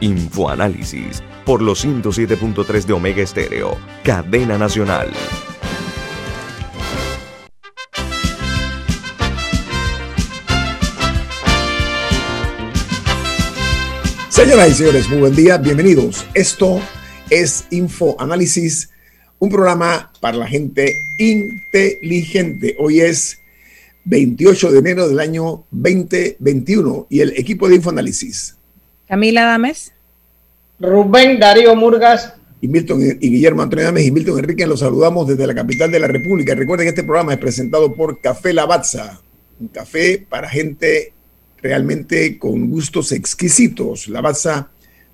[0.00, 5.10] Infoanálisis por los 107.3 de Omega Estéreo, cadena nacional.
[14.28, 16.26] Señoras y señores, muy buen día, bienvenidos.
[16.34, 16.80] Esto
[17.30, 18.90] es Infoanálisis,
[19.38, 22.76] un programa para la gente inteligente.
[22.78, 23.38] Hoy es
[24.04, 28.55] 28 de enero del año 2021 y el equipo de Infoanálisis
[29.08, 29.92] Camila Dames.
[30.80, 32.34] Rubén Darío Murgas.
[32.60, 36.00] Y Milton y Guillermo Antonio Dames y Milton Enrique los saludamos desde la capital de
[36.00, 36.54] la República.
[36.54, 39.20] Recuerden que este programa es presentado por Café Lavazza,
[39.60, 41.12] un café para gente
[41.62, 44.08] realmente con gustos exquisitos.
[44.08, 44.70] Lavazza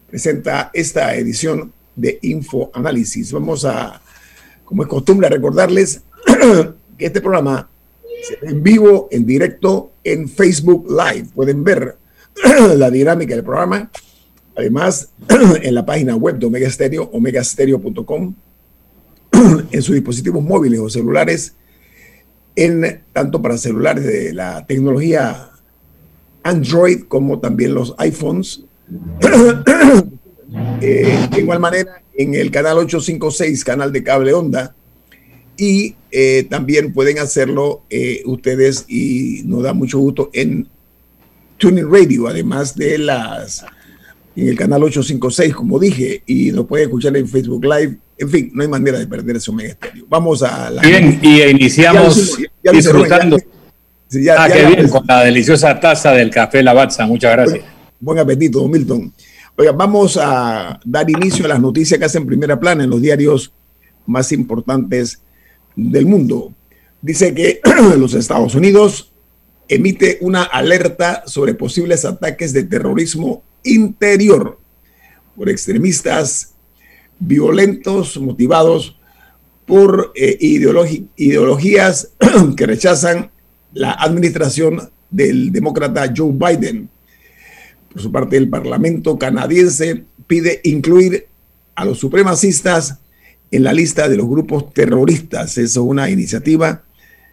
[0.09, 3.33] presenta esta edición de Info Análisis.
[3.33, 4.01] Vamos a,
[4.65, 6.03] como es costumbre, recordarles
[6.99, 7.69] que este programa
[8.23, 11.29] se ve en vivo, en directo, en Facebook Live.
[11.35, 11.97] Pueden ver
[12.77, 13.91] la dinámica del programa.
[14.57, 15.11] Además,
[15.63, 18.35] en la página web de Omega Stereo, omegastereo.com,
[19.71, 21.55] en sus dispositivos móviles o celulares,
[22.55, 25.51] en, tanto para celulares de la tecnología
[26.43, 28.65] Android como también los iPhones.
[30.83, 34.75] Eh, de igual manera, en el canal 856, canal de cable onda.
[35.57, 40.69] Y eh, también pueden hacerlo eh, ustedes y nos da mucho gusto en
[41.63, 43.65] Tuning Radio, además de las
[44.35, 47.99] en el canal 856, como dije, y lo puede escuchar en Facebook Live.
[48.19, 50.05] En fin, no hay manera de perder ese Omega Estéreo.
[50.09, 50.83] Vamos a la.
[50.83, 52.37] Bien, y iniciamos
[52.73, 53.37] disfrutando.
[54.37, 57.07] ah, qué bien, con la deliciosa taza del café Lavazza.
[57.07, 57.65] Muchas gracias.
[58.01, 59.13] Buen, apetito, Milton.
[59.57, 63.53] Oiga, vamos a dar inicio a las noticias que hacen primera plana en los diarios
[64.07, 65.23] más importantes
[65.77, 66.53] del mundo.
[67.01, 67.61] Dice que
[67.99, 69.12] los Estados Unidos
[69.75, 74.59] emite una alerta sobre posibles ataques de terrorismo interior
[75.35, 76.53] por extremistas
[77.19, 78.99] violentos motivados
[79.65, 80.37] por eh,
[81.17, 82.13] ideologías
[82.57, 83.31] que rechazan
[83.73, 86.91] la administración del demócrata Joe Biden.
[87.91, 91.29] Por su parte, el Parlamento canadiense pide incluir
[91.75, 92.99] a los supremacistas
[93.51, 95.57] en la lista de los grupos terroristas.
[95.57, 96.85] Es una iniciativa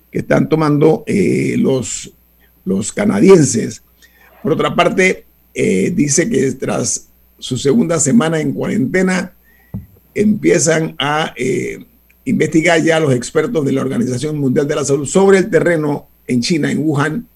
[0.09, 2.13] que están tomando eh, los
[2.69, 3.83] los canadienses.
[4.41, 7.09] Por otra parte, eh, dice que tras
[7.39, 9.33] su segunda semana en cuarentena,
[10.13, 11.85] empiezan a eh,
[12.25, 16.41] investigar ya los expertos de la Organización Mundial de la Salud sobre el terreno en
[16.41, 17.27] China, en Wuhan,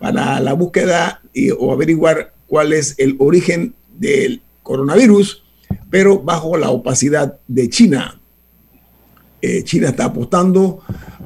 [0.00, 5.44] para la búsqueda y, o averiguar cuál es el origen del coronavirus,
[5.90, 8.20] pero bajo la opacidad de China.
[9.42, 10.80] Eh, China está apostando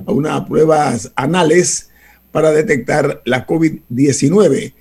[0.07, 1.90] a unas pruebas anales
[2.33, 4.75] para detectar la COVID-19.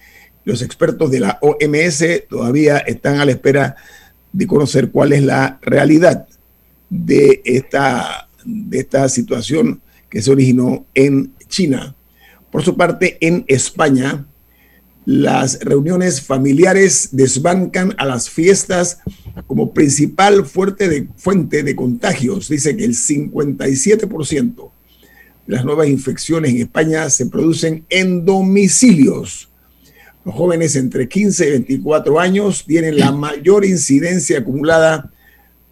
[0.45, 3.75] Los expertos de la OMS todavía están a la espera
[4.31, 6.27] de conocer cuál es la realidad
[6.89, 11.95] de esta, de esta situación que se originó en China.
[12.51, 14.25] Por su parte, en España,
[15.05, 18.99] las reuniones familiares desbancan a las fiestas
[19.47, 22.49] como principal fuente de, fuente de contagios.
[22.49, 24.71] Dice que el 57%
[25.49, 29.49] las nuevas infecciones en España se producen en domicilios.
[30.23, 35.11] Los jóvenes entre 15 y 24 años tienen la mayor incidencia acumulada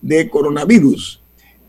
[0.02, 1.22] de coronavirus.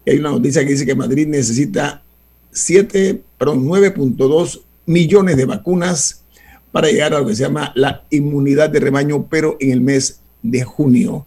[0.06, 2.02] hay una noticia que dice que Madrid necesita
[2.50, 6.24] 7, perdón, 9.2 millones de vacunas
[6.72, 10.22] para llegar a lo que se llama la inmunidad de rebaño, pero en el mes
[10.42, 11.26] de junio.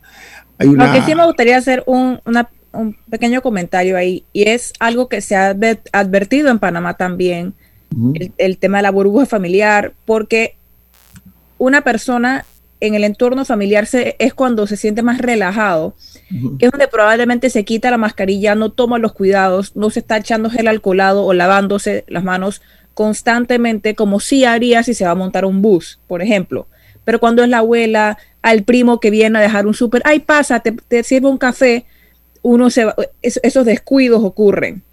[0.57, 1.05] Hay una...
[1.05, 5.35] sí me gustaría hacer un, una un pequeño comentario ahí, y es algo que se
[5.35, 5.55] ha
[5.91, 7.53] advertido en Panamá también,
[8.37, 10.55] el, tema de la burbuja familiar, porque
[11.57, 12.45] una persona
[12.79, 15.95] en el entorno familiar se, es cuando se siente más relajado,
[16.59, 20.49] es donde probablemente se quita la mascarilla, no toma los cuidados, no se está echando
[20.49, 22.61] gel alcoholado o lavándose las manos
[22.93, 26.67] constantemente, como si haría si se va a montar un bus, por ejemplo.
[27.03, 30.61] Pero cuando es la abuela, al primo que viene a dejar un súper, ay, pasa,
[30.61, 31.85] te, te sirve un café,
[32.41, 32.87] uno se
[33.21, 34.83] esos descuidos ocurren.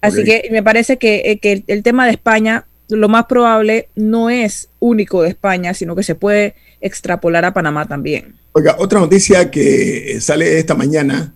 [0.00, 4.68] Así que me parece que, eh, el, tema de España, lo más probable no es
[4.80, 8.34] único de España, sino que se puede extrapolar a Panamá también.
[8.50, 11.34] Oiga, otra noticia que sale esta mañana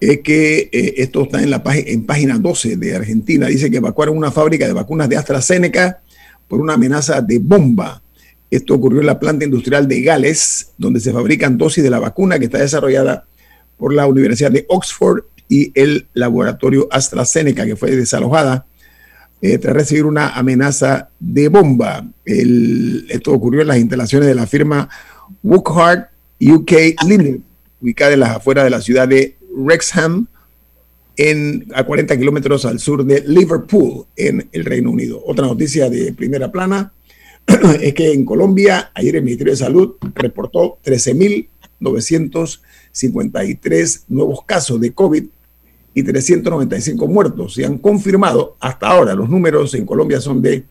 [0.00, 3.46] es que eh, esto está en la en página 12 de Argentina.
[3.46, 6.02] Dice que evacuaron una fábrica de vacunas de AstraZeneca
[6.48, 8.02] por una amenaza de bomba.
[8.50, 12.38] Esto ocurrió en la planta industrial de Gales, donde se fabrican dosis de la vacuna
[12.40, 13.24] que está desarrollada
[13.76, 18.66] por la Universidad de Oxford y el laboratorio AstraZeneca, que fue desalojada
[19.42, 22.06] eh, tras recibir una amenaza de bomba.
[22.24, 24.88] esto ocurrió en las instalaciones de la firma
[25.42, 26.08] Wookhardt
[26.40, 26.72] UK
[27.06, 27.40] Limited,
[27.80, 30.26] ubicada en las afueras de la ciudad de Wrexham,
[31.74, 35.22] a 40 kilómetros al sur de Liverpool, en el Reino Unido.
[35.24, 36.92] Otra noticia de primera plana
[37.80, 40.78] es que en Colombia, ayer el Ministerio de Salud reportó
[41.92, 45.26] 13.953 nuevos casos de COVID
[45.94, 47.54] y 395 muertos.
[47.54, 50.64] Se han confirmado hasta ahora los números en Colombia son de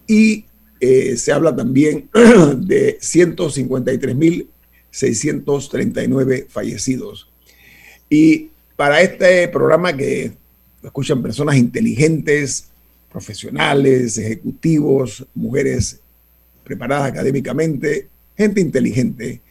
[0.07, 0.45] Y
[0.79, 4.47] eh, se habla también de 153.000
[4.91, 7.29] 639 fallecidos.
[8.09, 10.31] Y para este programa que
[10.81, 12.69] escuchan personas inteligentes,
[13.11, 15.99] profesionales, ejecutivos, mujeres
[16.69, 18.07] preparadas académicamente,
[18.37, 19.41] gente inteligente,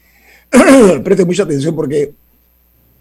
[1.03, 2.15] preste mucha atención porque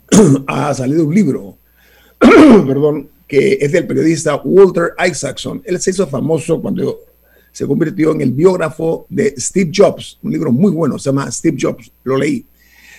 [0.47, 1.55] ha salido un libro,
[2.19, 5.61] perdón, que es del periodista Walter Isaacson.
[5.63, 6.97] Él se hizo famoso cuando
[7.51, 11.57] se convirtió en el biógrafo de Steve Jobs, un libro muy bueno, se llama Steve
[11.61, 12.43] Jobs, lo leí.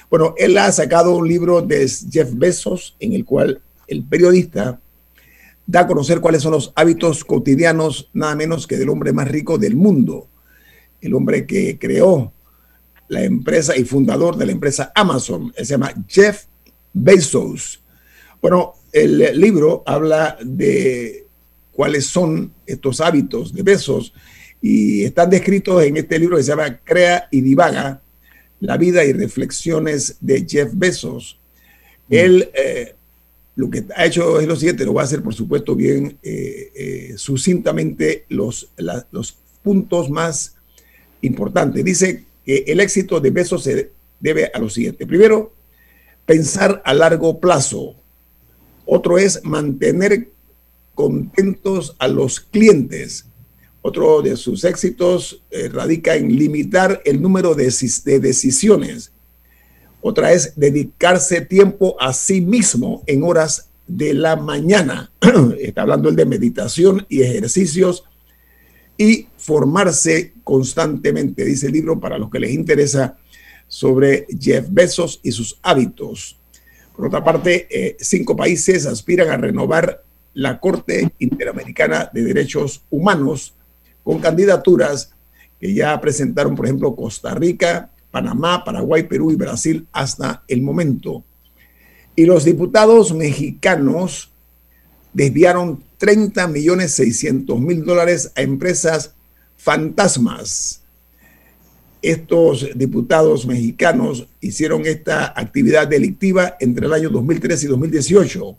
[0.09, 4.81] Bueno, él ha sacado un libro de Jeff Bezos en el cual el periodista
[5.67, 9.59] da a conocer cuáles son los hábitos cotidianos, nada menos que del hombre más rico
[9.59, 10.29] del mundo,
[11.01, 12.33] el hombre que creó
[13.09, 16.45] la empresa y fundador de la empresa Amazon, se llama Jeff
[16.93, 17.83] Bezos.
[18.41, 21.27] Bueno, el libro habla de
[21.73, 24.13] cuáles son estos hábitos de Bezos
[24.61, 28.03] y están descritos en este libro que se llama Crea y Divaga,
[28.61, 31.39] la vida y reflexiones de Jeff Bezos.
[32.09, 32.15] Mm.
[32.15, 32.95] Él eh,
[33.59, 36.71] lo que ha hecho es lo siguiente, lo va a hacer por supuesto bien eh,
[36.75, 38.73] eh, sucintamente los,
[39.11, 40.57] los puntos más
[41.23, 41.85] importantes.
[41.85, 45.07] Dice que el éxito de Bezos se debe a lo siguiente.
[45.07, 45.53] Primero,
[46.27, 47.95] pensar a largo plazo.
[48.85, 50.29] Otro es mantener
[50.95, 53.27] contentos a los clientes.
[53.83, 57.73] Otro de sus éxitos eh, radica en limitar el número de,
[58.21, 59.13] decisiones.
[60.01, 65.11] Otra es dedicarse tiempo a sí mismo en horas de la mañana.
[65.61, 68.05] Está hablando él de meditación y ejercicios
[68.97, 73.17] y formarse constantemente, dice el libro, para los que les interesa
[73.67, 76.37] sobre Jeff Bezos y sus hábitos.
[76.95, 83.55] Por otra parte, eh, cinco países aspiran a renovar la Corte Interamericana de Derechos Humanos
[84.05, 85.15] con candidaturas
[85.59, 91.25] que ya presentaron, por ejemplo, Costa Rica, Panamá, Paraguay, Perú y Brasil hasta el momento.
[92.15, 94.31] Y los diputados mexicanos
[95.15, 99.15] desviaron 30 millones 600 mil dólares a empresas
[99.59, 100.83] fantasmas.
[102.01, 108.57] Estos diputados mexicanos hicieron esta actividad delictiva entre el año 2013 y 2018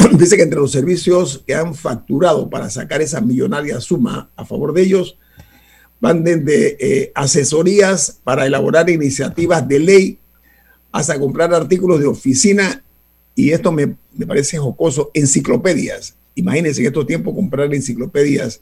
[0.18, 4.72] Dice que entre los servicios que han facturado para sacar esa millonaria suma a favor
[4.72, 5.18] de ellos,
[6.00, 10.18] van desde eh, asesorías para elaborar iniciativas de ley
[10.92, 12.82] hasta comprar artículos de oficina,
[13.34, 16.16] y esto me, parece jocoso, enciclopedias.
[16.34, 18.60] Imagínense en estos tiempos comprar enciclopedias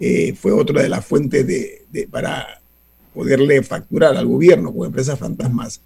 [0.00, 2.60] eh, fue otra de las fuentes de, para
[3.14, 5.80] poderle facturar al gobierno con empresas fantasmas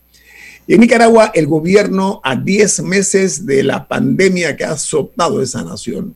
[0.75, 6.15] en Nicaragua, el gobierno, a 10 meses de la pandemia que ha azotado esa nación,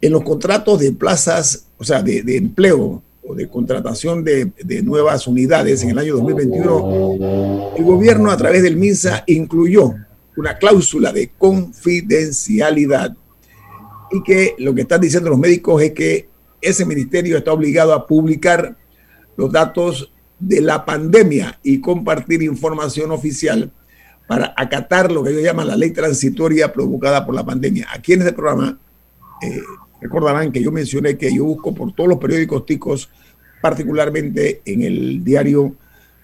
[0.00, 5.26] en los contratos de plazas, o sea, de, empleo o de contratación de, de, nuevas
[5.26, 9.94] unidades en el año 2021, el gobierno a través del MINSA incluyó
[10.36, 13.14] una cláusula de confidencialidad
[14.10, 16.28] y que lo que están diciendo los médicos es que
[16.60, 18.76] ese ministerio está obligado a publicar
[19.36, 23.72] los datos de la pandemia y compartir información oficial
[24.28, 27.88] para acatar lo que ellos llaman la ley transitoria provocada por la pandemia.
[27.92, 28.78] Aquí en este programa
[29.42, 29.62] eh,
[30.02, 33.08] recordarán que yo mencioné que yo busco por todos los periódicos ticos,
[33.62, 35.74] particularmente en el diario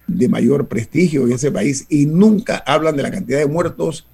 [0.06, 4.06] de mayor prestigio en ese país y nunca hablan de la cantidad de muertos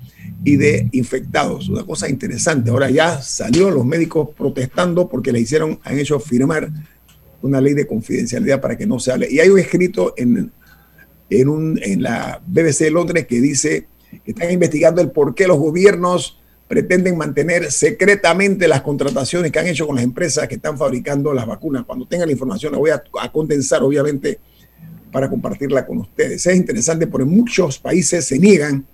[0.44, 1.68] y de infectados.
[1.68, 2.70] Una cosa interesante.
[2.70, 6.70] Ahora ya salieron los médicos protestando porque le hicieron, han hecho firmar
[7.42, 9.26] una ley de confidencialidad para que no se hable.
[9.28, 10.52] Y hay un escrito en,
[11.30, 13.86] en, un, en la BBC de Londres que dice
[14.24, 16.36] que están investigando el por qué los gobiernos
[16.70, 21.46] pretenden mantener secretamente las contrataciones que han hecho con las empresas que están fabricando las
[21.46, 21.84] vacunas.
[21.84, 24.38] Cuando tenga la información la voy a, condensar, obviamente,
[25.10, 26.46] para compartirla con ustedes.
[26.46, 28.86] Es interesante porque muchos países se niegan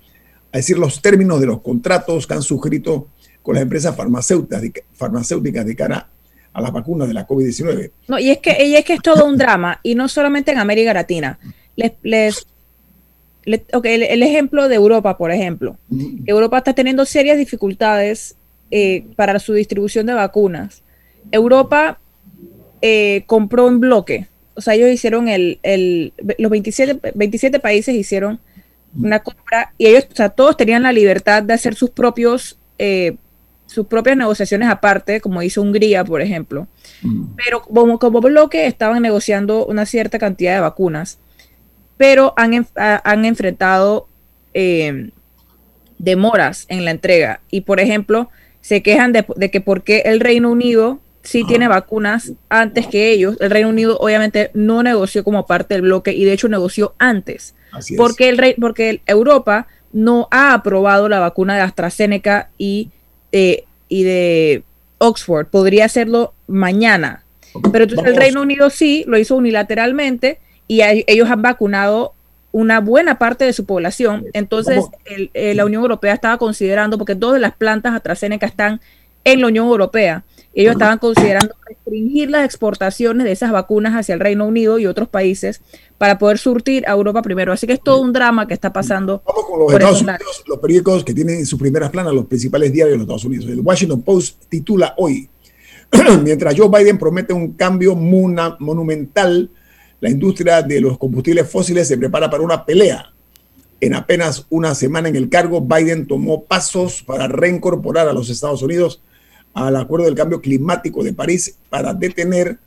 [0.52, 3.09] a decir los términos de los contratos que han suscrito
[3.43, 6.09] con las empresas farmacéuticas farmacéuticas de cara
[6.55, 7.90] a las vacunas de la COVID-19.
[8.09, 10.59] No, y es que, y es que es todo un drama, y no solamente en
[10.59, 11.38] América Latina.
[11.76, 12.47] Les, les,
[13.45, 15.76] el, ejemplo de Europa, por ejemplo.
[16.26, 18.37] Europa está teniendo serias dificultades
[18.71, 20.83] eh, para su distribución de vacunas.
[21.30, 22.00] Europa
[22.83, 28.40] eh, compró en bloque o sea, ellos hicieron el, el los 27, 27 países hicieron
[28.99, 33.16] una compra y ellos, o sea, todos tenían la libertad de hacer sus propios, eh,
[33.66, 36.66] sus propias negociaciones aparte, como hizo Hungría, por ejemplo.
[37.37, 41.18] Pero como, como bloque estaban negociando una cierta cantidad de vacunas,
[41.97, 44.09] pero han, han enfrentado
[44.55, 45.11] eh,
[45.99, 47.41] demoras en la entrega.
[47.50, 51.69] Y, por ejemplo, se quejan de, de que por qué el Reino Unido sí tiene
[51.69, 53.37] vacunas antes que ellos.
[53.41, 57.55] El Reino Unido obviamente no negoció como parte del bloque y de hecho negoció antes.
[57.97, 62.91] porque, el porque Europa no ha aprobado la vacuna de AstraZeneca y,
[63.33, 64.62] eh, y de
[64.99, 65.49] Oxford.
[65.49, 67.25] Podría hacerlo mañana.
[67.73, 72.14] Pero entonces el Reino Unido sí lo hizo unilateralmente y ellos han vacunado
[72.52, 74.26] una buena parte de su población.
[74.32, 78.80] Entonces eh, la Unión Europea estaba considerando, porque todas las plantas AstraZeneca están
[79.25, 80.25] en la Unión Europea,
[80.56, 85.06] ellos estaban considerando restringir las exportaciones de esas vacunas hacia el Reino Unido y otros
[85.06, 85.61] países
[85.99, 87.52] para poder surtir a Europa primero.
[87.52, 89.23] Así que es todo un drama que está pasando.
[89.26, 92.73] Vamos con los Estados Unidos, los periódicos que tienen en sus primeras planas los principales
[92.73, 93.50] diarios de los Estados Unidos.
[93.50, 95.28] El Washington Post titula hoy,
[96.25, 99.50] mientras Joe Biden promete un cambio monumental,
[100.00, 103.12] la industria de los combustibles fósiles se prepara para una pelea.
[103.81, 108.62] En apenas una semana en el cargo, Biden tomó pasos para reincorporar a los Estados
[108.62, 109.03] Unidos
[109.53, 112.59] al Acuerdo del Cambio Climático de París para detener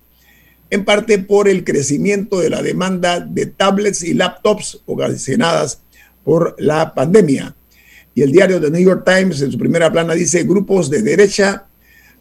[0.72, 5.82] en parte por el crecimiento de la demanda de tablets y laptops ocasionadas
[6.24, 7.54] por la pandemia.
[8.14, 11.66] Y el diario The New York Times en su primera plana dice, grupos de derecha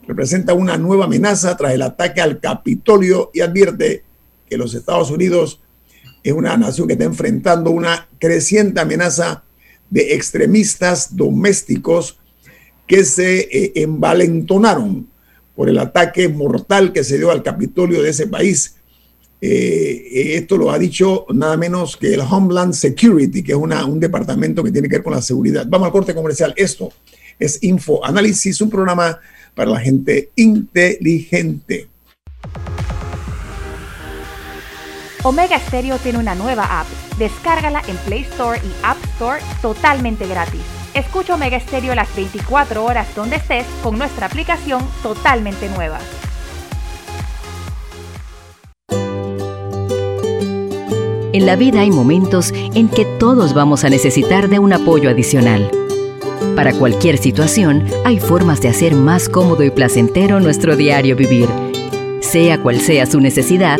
[0.05, 4.03] representan una nueva amenaza tras el ataque al Capitolio y advierte
[4.49, 5.61] que los Estados Unidos
[6.21, 9.45] es una nación que está enfrentando una creciente amenaza
[9.89, 12.19] de extremistas domésticos
[12.85, 15.07] que se eh, envalentonaron
[15.55, 18.75] por el ataque mortal que se dio al Capitolio de ese país.
[19.41, 23.99] Eh, esto lo ha dicho nada menos que el Homeland Security, que es una, un
[23.99, 25.65] departamento que tiene que ver con la seguridad.
[25.67, 26.53] Vamos al corte comercial.
[26.55, 26.93] Esto
[27.39, 29.19] es Info Análisis, un programa
[29.55, 31.87] para la gente inteligente.
[35.23, 36.87] Omega Stereo tiene una nueva app.
[37.19, 40.80] Descárgala en Play Store y App Store totalmente gratis.
[40.93, 45.99] Escucha Omega Stereo las 24 horas donde estés con nuestra aplicación totalmente nueva.
[51.33, 55.71] En la vida hay momentos en que todos vamos a necesitar de un apoyo adicional.
[56.57, 61.47] Para cualquier situación, hay formas de hacer más cómodo y placentero nuestro diario vivir.
[62.19, 63.79] Sea cual sea su necesidad,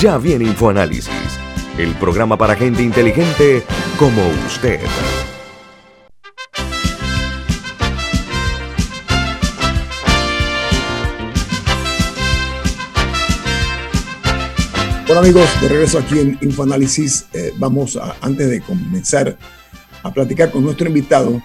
[0.00, 1.08] Ya viene InfoAnálisis,
[1.78, 3.62] el programa para gente inteligente
[3.98, 4.78] como usted.
[15.06, 19.38] Bueno amigos, de regreso aquí en InfoAnálisis, eh, vamos a, antes de comenzar
[20.02, 21.40] a platicar con nuestro invitado,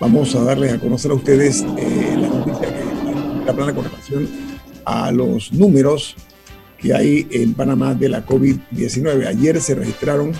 [0.00, 4.28] vamos a darles a conocer a ustedes eh, la noticia que la plana con relación
[4.84, 6.16] a los números
[6.82, 9.26] que hay en Panamá de la COVID-19.
[9.26, 10.32] Ayer se registraron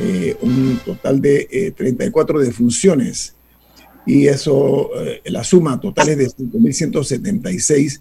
[0.00, 3.34] eh, un total de 34 defunciones
[4.04, 4.90] y eso,
[5.26, 8.00] la suma total es de 5.176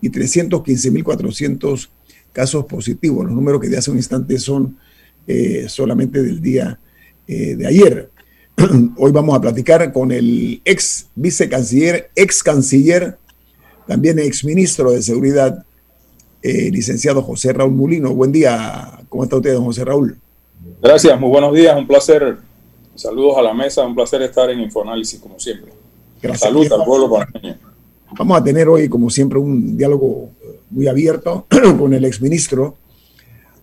[0.00, 1.88] y 315.400
[2.32, 3.24] casos positivos.
[3.24, 4.76] Los números que de hace un instante son
[5.26, 6.78] eh, solamente del día
[7.26, 8.10] eh, de ayer.
[8.96, 13.18] Hoy vamos a platicar con el ex vicecanciller, ex canciller,
[13.86, 15.64] también ex ministro de Seguridad,
[16.42, 18.14] eh, licenciado José Raúl Mulino.
[18.14, 20.18] Buen día, ¿cómo está usted, don José Raúl?
[20.80, 22.38] Gracias, muy buenos días, un placer.
[22.94, 25.72] Saludos a la mesa, un placer estar en Infoanálisis como siempre.
[26.20, 26.48] Gracias.
[26.48, 27.58] Salud al pueblo panameño.
[28.16, 30.30] Vamos a tener hoy, como siempre, un diálogo
[30.70, 31.46] muy abierto
[31.78, 32.76] con el exministro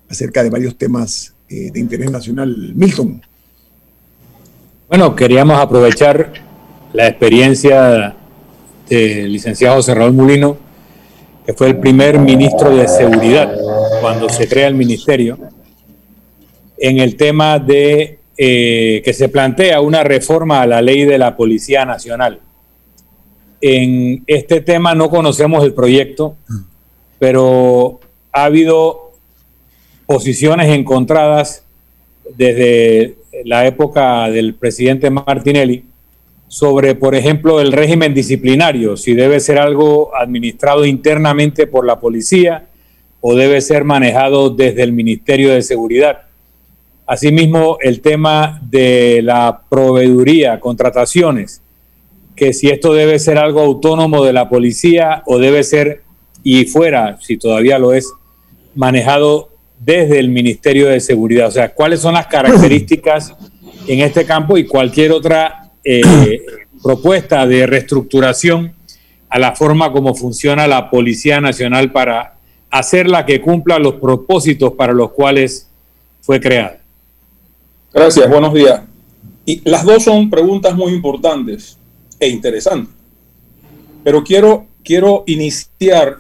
[0.10, 2.74] acerca de varios temas eh, de interés nacional.
[2.76, 3.22] Milton.
[4.88, 6.32] Bueno, queríamos aprovechar
[6.94, 8.16] la experiencia
[8.88, 10.58] del licenciado José Raúl Mulino,
[11.46, 13.56] que fue el primer ministro de Seguridad
[14.02, 15.38] cuando se crea el ministerio,
[16.78, 21.38] en el tema de eh, que se plantea una reforma a la ley de la
[21.38, 22.42] Policía Nacional.
[23.62, 26.36] En este tema no conocemos el proyecto,
[27.20, 28.00] pero
[28.32, 29.14] ha habido
[30.06, 31.64] posiciones encontradas
[32.36, 35.86] desde la época del presidente Martinelli
[36.56, 42.68] sobre, por ejemplo, el régimen disciplinario, si debe ser algo administrado internamente por la policía
[43.20, 46.22] o debe ser manejado desde el Ministerio de Seguridad.
[47.06, 51.62] Asimismo, el tema de la proveeduría, contrataciones,
[52.38, 56.04] que si esto debe ser algo autónomo de la policía o debe ser,
[56.42, 58.14] y fuera, si todavía lo es,
[58.76, 61.50] manejado desde el Ministerio de Seguridad.
[61.50, 63.36] O sea, cuáles son las características
[63.90, 66.46] en este campo y cualquier otra eh,
[66.84, 68.74] propuesta de reestructuración
[69.30, 72.36] a la forma como funciona la Policía Nacional para
[72.72, 75.70] hacerla que cumpla los propósitos para los cuales
[76.22, 76.80] fue creada.
[77.94, 78.82] Gracias, buenos días.
[79.46, 81.78] Y las dos son preguntas muy importantes
[82.20, 82.94] e interesantes.
[84.04, 86.18] Pero quiero, quiero iniciar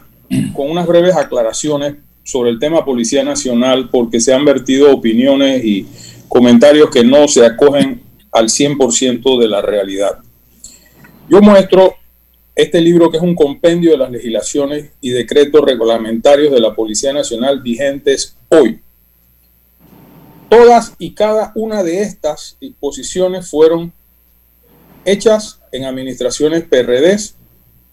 [0.53, 5.87] con unas breves aclaraciones sobre el tema Policía Nacional porque se han vertido opiniones y
[6.27, 8.04] comentarios que no se acogen
[8.35, 10.19] al 100% de la realidad.
[11.29, 11.95] Yo muestro
[12.53, 17.13] este libro que es un compendio de las legislaciones y decretos reglamentarios de la Policía
[17.13, 18.81] Nacional vigentes hoy.
[20.49, 23.93] Todas y cada una de estas disposiciones fueron
[25.05, 27.35] hechas en administraciones PRDs,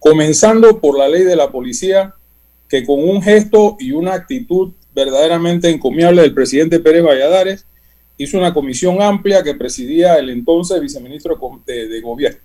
[0.00, 2.14] comenzando por la ley de la policía,
[2.68, 7.64] que con un gesto y una actitud verdaderamente encomiable del presidente Pérez Valladares,
[8.22, 12.38] hizo una comisión amplia que presidía el entonces viceministro de, gobierno,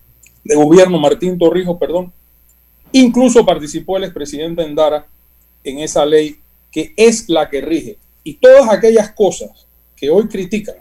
[0.43, 2.11] de gobierno Martín Torrijos, perdón.
[2.91, 5.05] Incluso participó el expresidente Endara
[5.63, 6.37] en esa ley
[6.71, 7.97] que es la que rige.
[8.23, 10.75] Y todas aquellas cosas que hoy critican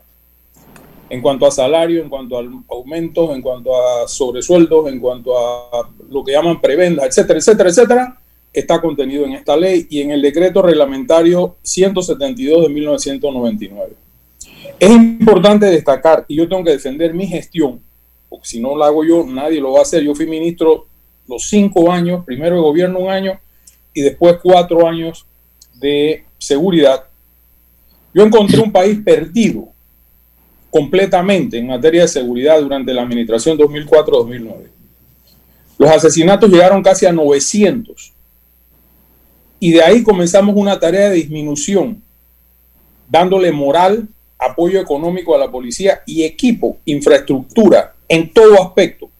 [1.08, 5.88] en cuanto a salario, en cuanto a aumentos, en cuanto a sobresueldos, en cuanto a
[6.10, 8.20] lo que llaman prebendas, etcétera, etcétera, etcétera,
[8.52, 14.05] está contenido en esta ley y en el decreto reglamentario 172 de 1999.
[14.78, 17.80] Es importante destacar, y yo tengo que defender mi gestión,
[18.28, 20.02] porque si no la hago yo, nadie lo va a hacer.
[20.02, 20.86] Yo fui ministro
[21.26, 23.38] los cinco años, primero de gobierno un año
[23.92, 25.26] y después cuatro años
[25.74, 27.04] de seguridad.
[28.12, 29.68] Yo encontré un país perdido
[30.70, 34.68] completamente en materia de seguridad durante la administración 2004-2009.
[35.78, 38.12] Los asesinatos llegaron casi a 900
[39.58, 42.02] y de ahí comenzamos una tarea de disminución,
[43.08, 49.10] dándole moral, apoyo económico a la policía y equipo, infraestructura en todo aspecto.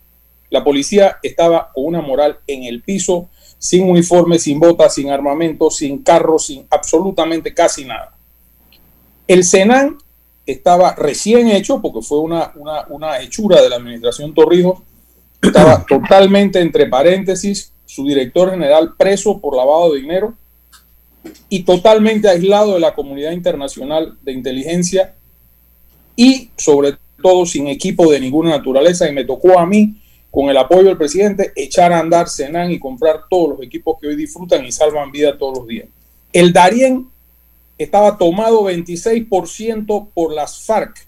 [0.50, 5.70] La policía estaba con una moral en el piso, sin uniforme, sin botas, sin armamento,
[5.70, 8.12] sin carros, sin absolutamente casi nada.
[9.26, 9.98] El Senan
[10.44, 12.52] estaba recién hecho, porque fue una,
[12.88, 14.80] una, hechura de la administración Torrijos,
[15.42, 20.34] estaba totalmente entre paréntesis, su director general preso por lavado de dinero
[21.48, 25.14] y totalmente aislado de la comunidad internacional de inteligencia
[26.14, 29.96] y sobre todo sin equipo de ninguna naturaleza y me tocó a mí
[30.30, 34.08] con el apoyo del presidente echar a andar Senan y comprar todos los equipos que
[34.08, 35.88] hoy disfrutan y salvan vida todos los días.
[36.32, 37.06] El Darién
[37.78, 41.06] estaba tomado 26% por las FARC,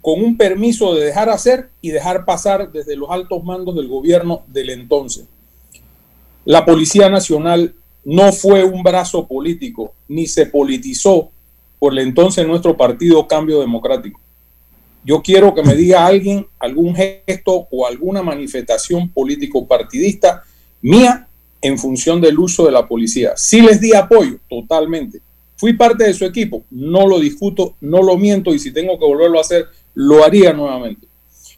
[0.00, 4.42] con un permiso de dejar hacer y dejar pasar desde los altos mandos del gobierno
[4.46, 5.26] del entonces.
[6.44, 7.74] La Policía Nacional
[8.04, 11.30] no fue un brazo político, ni se politizó
[11.78, 14.20] por el entonces nuestro partido Cambio Democrático.
[15.04, 20.42] Yo quiero que me diga alguien algún gesto o alguna manifestación político partidista
[20.82, 21.28] mía
[21.60, 23.32] en función del uso de la policía.
[23.36, 25.20] Sí les di apoyo, totalmente.
[25.56, 29.04] Fui parte de su equipo, no lo discuto, no lo miento y si tengo que
[29.04, 31.06] volverlo a hacer, lo haría nuevamente.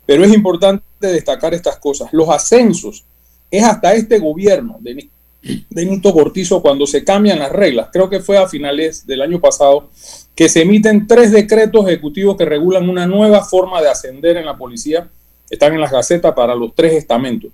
[0.06, 2.08] Pero es importante destacar estas cosas.
[2.12, 3.04] Los ascensos
[3.50, 5.08] es hasta este gobierno de,
[5.42, 7.88] de Nito Cortizo cuando se cambian las reglas.
[7.92, 9.88] Creo que fue a finales del año pasado
[10.34, 14.56] que se emiten tres decretos ejecutivos que regulan una nueva forma de ascender en la
[14.56, 15.08] policía.
[15.48, 17.50] Están en las gacetas para los tres estamentos.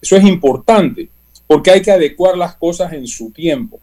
[0.00, 1.08] Eso es importante
[1.46, 3.78] porque hay que adecuar las cosas en su tiempo.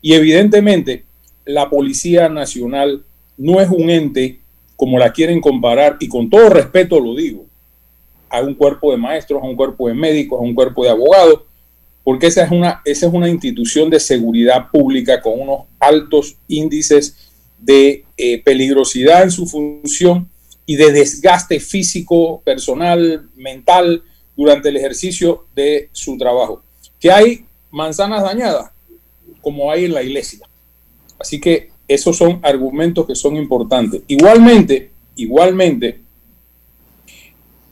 [0.00, 1.04] Y evidentemente
[1.44, 3.04] la Policía Nacional
[3.36, 4.40] no es un ente
[4.76, 7.44] como la quieren comparar, y con todo respeto lo digo,
[8.28, 11.42] a un cuerpo de maestros, a un cuerpo de médicos, a un cuerpo de abogados,
[12.04, 17.16] porque esa es una, esa es una institución de seguridad pública con unos altos índices
[17.58, 20.28] de eh, peligrosidad en su función
[20.66, 24.02] y de desgaste físico, personal, mental
[24.36, 26.62] durante el ejercicio de su trabajo.
[27.00, 28.70] Que hay manzanas dañadas,
[29.40, 30.46] como hay en la iglesia.
[31.18, 34.02] Así que esos son argumentos que son importantes.
[34.08, 36.00] Igualmente, igualmente,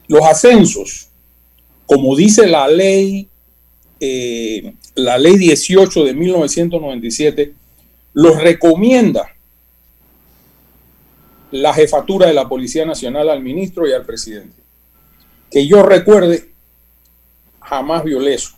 [0.06, 1.08] los ascensos,
[1.86, 3.28] como dice la ley,
[4.04, 7.54] eh, la ley 18 de 1997,
[8.14, 9.32] los recomienda
[11.52, 14.60] la jefatura de la Policía Nacional al ministro y al presidente.
[15.48, 16.50] Que yo recuerde,
[17.60, 18.50] jamás violé eso.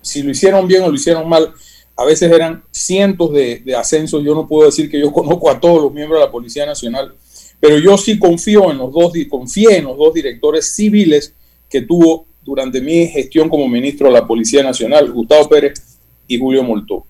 [0.00, 1.52] Si lo hicieron bien o lo hicieron mal,
[1.96, 4.22] a veces eran cientos de, ascensos.
[4.22, 7.16] Yo no puedo decir que yo conozco a todos los miembros de la Policía Nacional,
[7.58, 11.34] pero yo sí confío en los dos, confié en los dos directores civiles
[11.68, 16.64] que tuvo durante mi gestión como ministro de la Policía Nacional, Gustavo Pérez y Julio
[16.64, 17.04] Moltó.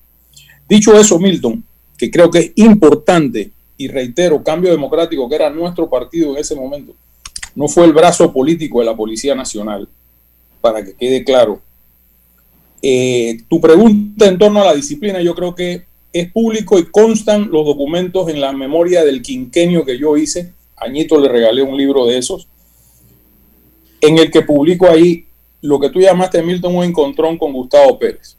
[0.68, 1.62] Dicho eso, Milton,
[1.96, 6.57] que creo que es importante, y reitero, Cambio Democrático, que era nuestro partido en ese
[6.57, 6.92] momento,
[7.55, 9.88] no fue el brazo político de la Policía Nacional,
[10.61, 11.61] para que quede claro.
[12.83, 17.48] Eh, tu pregunta en torno a la disciplina, yo creo que es público y constan
[17.53, 20.53] los documentos en la memoria del quinquenio que yo hice.
[20.77, 22.48] Añito le regalé un libro de esos,
[24.01, 25.28] en el que publico ahí
[25.61, 28.37] lo que tú llamaste, Milton, un encontrón con Gustavo Pérez.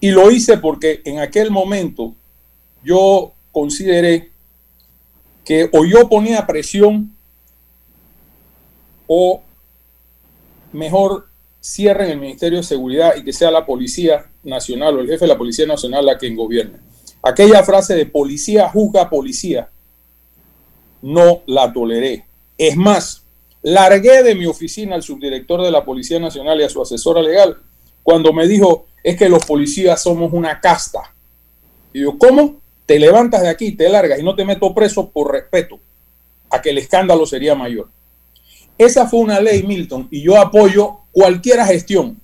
[0.00, 2.14] Y lo hice porque en aquel momento
[2.82, 4.30] yo consideré
[5.44, 7.14] que o yo ponía presión
[9.06, 9.42] o
[10.72, 11.28] mejor
[11.62, 15.28] cierren el Ministerio de Seguridad y que sea la Policía Nacional o el jefe de
[15.32, 16.78] la Policía Nacional la que gobierne.
[17.22, 19.70] Aquella frase de policía juzga policía,
[21.00, 22.26] no la toleré.
[22.58, 23.23] Es más,
[23.64, 27.56] largué de mi oficina al subdirector de la Policía Nacional y a su asesora legal
[28.02, 31.14] cuando me dijo, es que los policías somos una casta.
[31.92, 32.60] Y yo, ¿cómo?
[32.84, 35.80] Te levantas de aquí, te largas y no te meto preso por respeto
[36.50, 37.88] a que el escándalo sería mayor.
[38.76, 42.20] Esa fue una ley, Milton, y yo apoyo cualquier gestión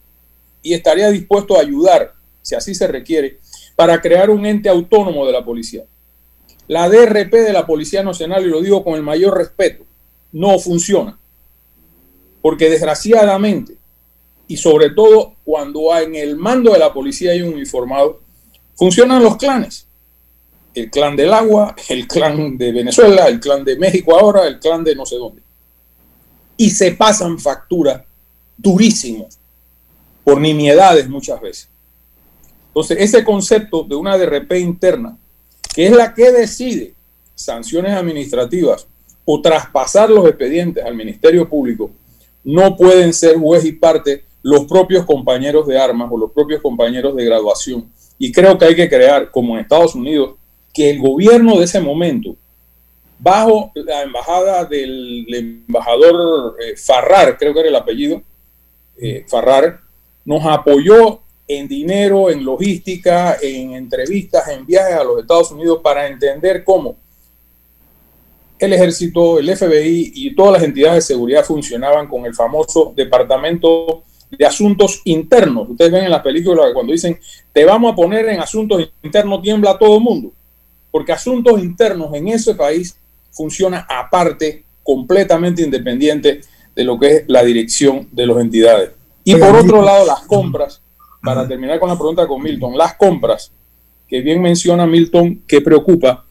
[0.62, 3.38] y estaría dispuesto a ayudar, si así se requiere,
[3.74, 5.84] para crear un ente autónomo de la policía.
[6.68, 9.84] La DRP de la Policía Nacional, y lo digo con el mayor respeto,
[10.32, 11.18] no funciona.
[12.42, 13.76] Porque desgraciadamente,
[14.48, 18.20] y sobre todo cuando en el mando de la policía hay un uniformado,
[18.74, 19.86] funcionan los clanes.
[20.74, 24.84] El clan del agua, el clan de Venezuela, el clan de México ahora, el clan
[24.84, 25.42] de no sé dónde.
[26.56, 28.04] Y se pasan factura
[28.56, 29.28] durísimo
[30.24, 31.68] por nimiedades muchas veces.
[32.68, 35.16] Entonces, ese concepto de una DRP interna,
[35.74, 36.94] que es la que decide
[37.34, 38.86] sanciones administrativas
[39.24, 41.90] o traspasar los expedientes al Ministerio Público,
[42.44, 47.14] no pueden ser juez y parte los propios compañeros de armas o los propios compañeros
[47.14, 47.90] de graduación.
[48.18, 50.34] Y creo que hay que crear, como en Estados Unidos,
[50.72, 52.36] que el gobierno de ese momento,
[53.18, 58.22] bajo la embajada del embajador eh, Farrar, creo que era el apellido,
[58.96, 59.80] eh, Farrar,
[60.24, 66.06] nos apoyó en dinero, en logística, en entrevistas, en viajes a los Estados Unidos para
[66.06, 66.96] entender cómo
[68.66, 74.02] el ejército, el FBI y todas las entidades de seguridad funcionaban con el famoso Departamento
[74.30, 75.68] de Asuntos Internos.
[75.70, 77.18] Ustedes ven en la película cuando dicen,
[77.52, 80.32] te vamos a poner en asuntos internos, tiembla todo el mundo.
[80.90, 82.96] Porque asuntos internos en ese país
[83.30, 86.40] funciona aparte, completamente independiente
[86.74, 88.90] de lo que es la dirección de las entidades.
[89.24, 90.82] Y por otro lado, las compras,
[91.22, 93.52] para terminar con la pregunta con Milton, las compras,
[94.08, 96.24] que bien menciona Milton, que preocupa,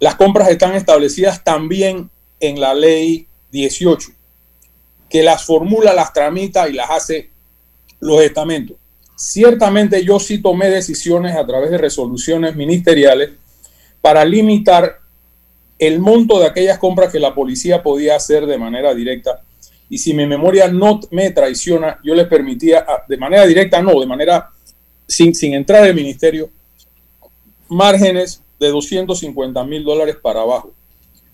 [0.00, 4.10] las compras están establecidas también en la ley 18,
[5.08, 7.30] que las formula, las tramita y las hace
[8.00, 8.76] los estamentos.
[9.16, 13.30] Ciertamente yo sí tomé decisiones a través de resoluciones ministeriales
[14.00, 15.00] para limitar
[15.78, 19.42] el monto de aquellas compras que la policía podía hacer de manera directa
[19.90, 23.98] y si mi memoria no me traiciona, yo les permitía, ah, de manera directa, no,
[23.98, 24.50] de manera
[25.06, 26.50] sin, sin entrar al ministerio,
[27.68, 30.72] márgenes de 250 mil dólares para abajo.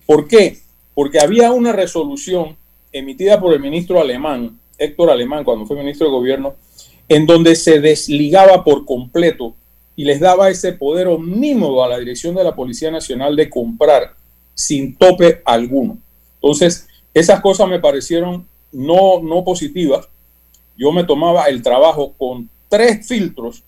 [0.06, 0.58] ¿Por qué?
[0.94, 2.56] Porque había una resolución
[2.92, 6.54] emitida por el ministro alemán, Héctor Alemán, cuando fue ministro de gobierno,
[7.08, 9.54] en donde se desligaba por completo
[9.96, 14.14] y les daba ese poder omnímodo a la dirección de la Policía Nacional de comprar
[14.54, 15.98] sin tope alguno.
[16.36, 20.08] Entonces, esas cosas me parecieron no, no positivas.
[20.76, 23.62] Yo me tomaba el trabajo con tres filtros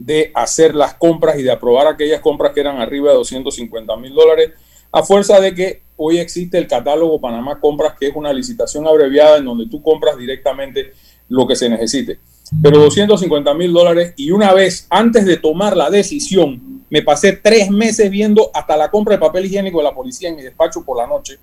[0.00, 4.14] de hacer las compras y de aprobar aquellas compras que eran arriba de 250 mil
[4.14, 4.52] dólares,
[4.90, 9.36] a fuerza de que hoy existe el catálogo Panamá Compras, que es una licitación abreviada
[9.36, 10.94] en donde tú compras directamente
[11.28, 12.18] lo que se necesite.
[12.62, 17.70] Pero 250 mil dólares y una vez antes de tomar la decisión, me pasé tres
[17.70, 20.96] meses viendo hasta la compra de papel higiénico de la policía en mi despacho por
[20.96, 21.38] la noche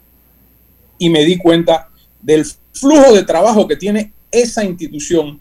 [0.97, 1.89] y me di cuenta
[2.21, 2.43] del
[2.73, 5.39] flujo de trabajo que tiene esa institución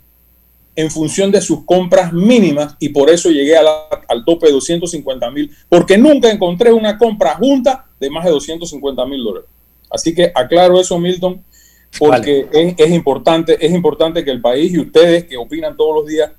[0.77, 5.51] en función de sus compras mínimas y por eso llegué al tope de 250 mil,
[5.71, 9.49] porque nunca encontré una compra junta de más de 250 mil dólares.
[9.91, 11.43] Así que aclaro eso, Milton,
[11.99, 16.31] porque es, importante, es importante que el país y ustedes que opinan todos los días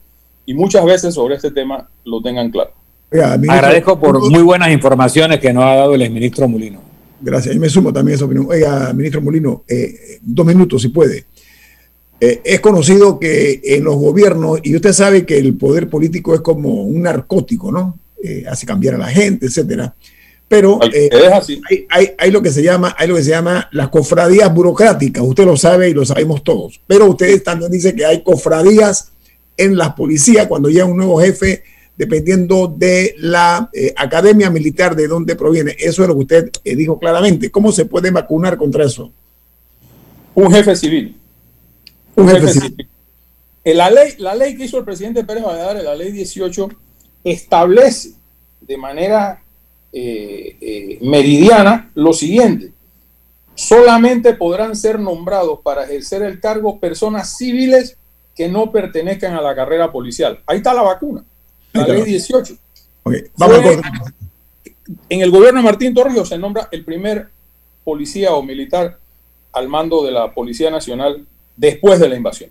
[0.46, 2.72] y muchas veces sobre este tema lo tengan claro.
[3.12, 6.82] Agradezco por muy buenas informaciones que nos ha dado el exministro Mulino.
[7.20, 7.56] Gracias.
[7.56, 8.46] Y me sumo también a esa opinión.
[8.48, 11.26] Oiga, ministro Molino, eh, dos minutos si puede.
[12.20, 16.42] Eh, es conocido que en los gobiernos, y usted sabe que el poder político es
[16.42, 18.00] como un narcótico, ¿no?
[18.24, 19.94] Eh, hace cambiar a la gente, etcétera.
[20.48, 21.10] Pero eh,
[21.90, 25.22] hay, hay, lo que se llama, hay lo que se llama las cofradías burocráticas.
[25.24, 26.82] Usted lo sabe y lo sabemos todos.
[26.88, 29.12] Pero ustedes también dicen que hay cofradías
[29.58, 31.64] en la policía cuando llega un nuevo jefe,
[31.98, 35.76] dependiendo de la academia militar de dónde proviene.
[35.78, 37.52] Eso es lo que usted dijo claramente.
[37.52, 39.12] ¿Cómo se puede vacunar contra eso?
[40.34, 41.18] Un jefe civil.
[42.18, 42.90] Un, jefe, civil.
[43.64, 46.70] La ley, la ley que hizo el presidente Pérez Valladares, la ley 18,
[47.24, 48.12] establece
[48.62, 49.42] de manera
[49.94, 52.72] eh, meridiana lo siguiente.
[53.56, 57.98] Solamente podrán ser nombrados para ejercer el cargo personas civiles
[58.36, 60.42] que no pertenezcan a la carrera policial.
[60.46, 61.24] Ahí está la vacuna,
[61.74, 62.58] la ley 18.
[63.36, 63.60] Vamos
[65.10, 67.30] en el gobierno de Martín Torrijos se nombra el primer
[67.84, 69.00] policía o militar
[69.54, 71.26] al mando de la Policía Nacional
[71.58, 72.50] después de la invasión.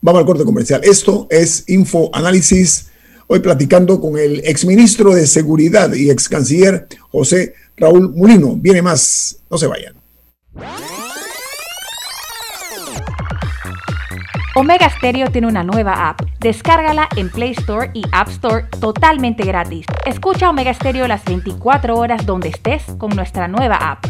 [0.00, 0.80] Vamos al corte comercial.
[0.82, 2.90] Esto es Info Análisis.
[3.26, 8.56] Hoy platicando con el exministro de Seguridad y ex canciller José Raúl Mulino.
[8.56, 9.36] Viene más.
[9.50, 9.94] No se vayan.
[14.56, 16.22] Omega Stereo tiene una nueva app.
[16.40, 19.86] Descárgala en Play Store y App Store totalmente gratis.
[20.06, 24.09] Escucha Omega Stereo las 24 horas donde estés con nuestra nueva app.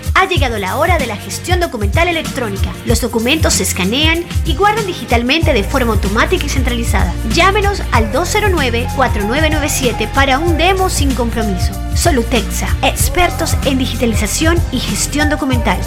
[0.13, 2.71] ha llegado la hora de la gestión documental electrónica.
[2.85, 7.13] Los documentos se escanean y guardan digitalmente de forma automática y centralizada.
[7.33, 11.73] Llámenos al 209-4997 para un demo sin compromiso.
[11.95, 15.79] Solutexa, expertos en digitalización y gestión documental.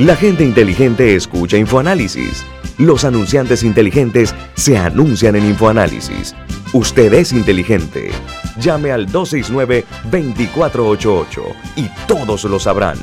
[0.00, 2.42] La gente inteligente escucha InfoAnálisis.
[2.78, 6.34] Los anunciantes inteligentes se anuncian en InfoAnálisis.
[6.72, 8.10] Usted es inteligente.
[8.58, 11.42] Llame al 269-2488
[11.76, 12.98] y todos lo sabrán.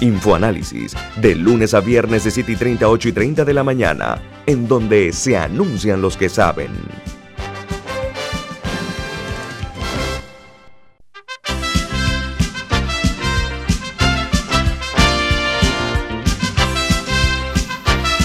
[0.00, 4.22] Infoanálisis, de lunes a viernes de 7 y 30, 8 y 30 de la mañana,
[4.46, 6.70] en donde se anuncian los que saben.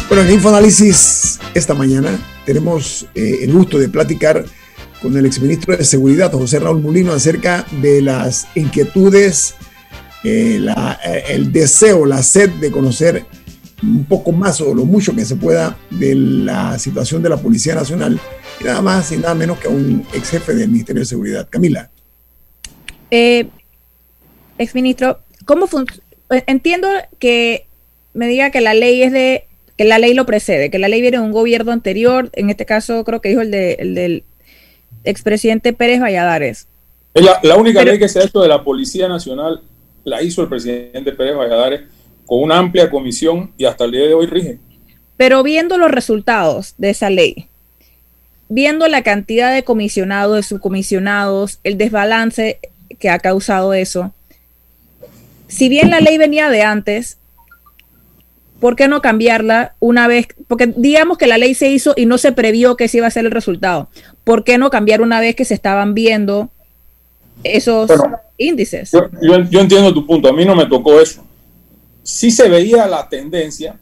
[0.07, 4.45] Bueno, en Infoanálisis esta mañana tenemos eh, el gusto de platicar
[5.03, 9.53] con el exministro de Seguridad, José Raúl Mulino, acerca de las inquietudes,
[10.23, 10.65] eh,
[11.05, 13.25] eh, el deseo, la sed de conocer
[13.83, 17.75] un poco más o lo mucho que se pueda de la situación de la Policía
[17.75, 18.17] Nacional
[18.61, 21.49] y nada más y nada menos que a un ex jefe del Ministerio de Seguridad.
[21.49, 21.91] Camila.
[23.11, 23.49] Eh,
[24.57, 25.67] exministro, ¿cómo
[26.47, 26.87] Entiendo
[27.19, 27.67] que
[28.13, 29.43] me diga que la ley es de
[29.77, 32.65] que la ley lo precede, que la ley viene de un gobierno anterior, en este
[32.65, 34.23] caso creo que dijo el, de, el del
[35.03, 36.67] expresidente Pérez Valladares.
[37.13, 39.61] la única ley que se ha hecho de la Policía Nacional
[40.03, 41.81] la hizo el presidente Pérez Valladares
[42.25, 44.59] con una amplia comisión y hasta el día de hoy rige.
[45.17, 47.47] Pero viendo los resultados de esa ley,
[48.49, 52.59] viendo la cantidad de comisionados, de subcomisionados, el desbalance
[52.99, 54.13] que ha causado eso,
[55.47, 57.17] si bien la ley venía de antes,
[58.63, 60.27] ¿por qué no cambiarla una vez?
[60.47, 63.11] Porque digamos que la ley se hizo y no se previó que ese iba a
[63.11, 63.89] ser el resultado.
[64.23, 66.49] ¿Por qué no cambiar una vez que se estaban viendo
[67.43, 67.91] esos
[68.37, 68.93] índices?
[68.93, 69.09] Yo,
[69.49, 71.25] yo, entiendo tu punto, a mí no me tocó eso.
[72.03, 73.77] Sí se veía la tendencia,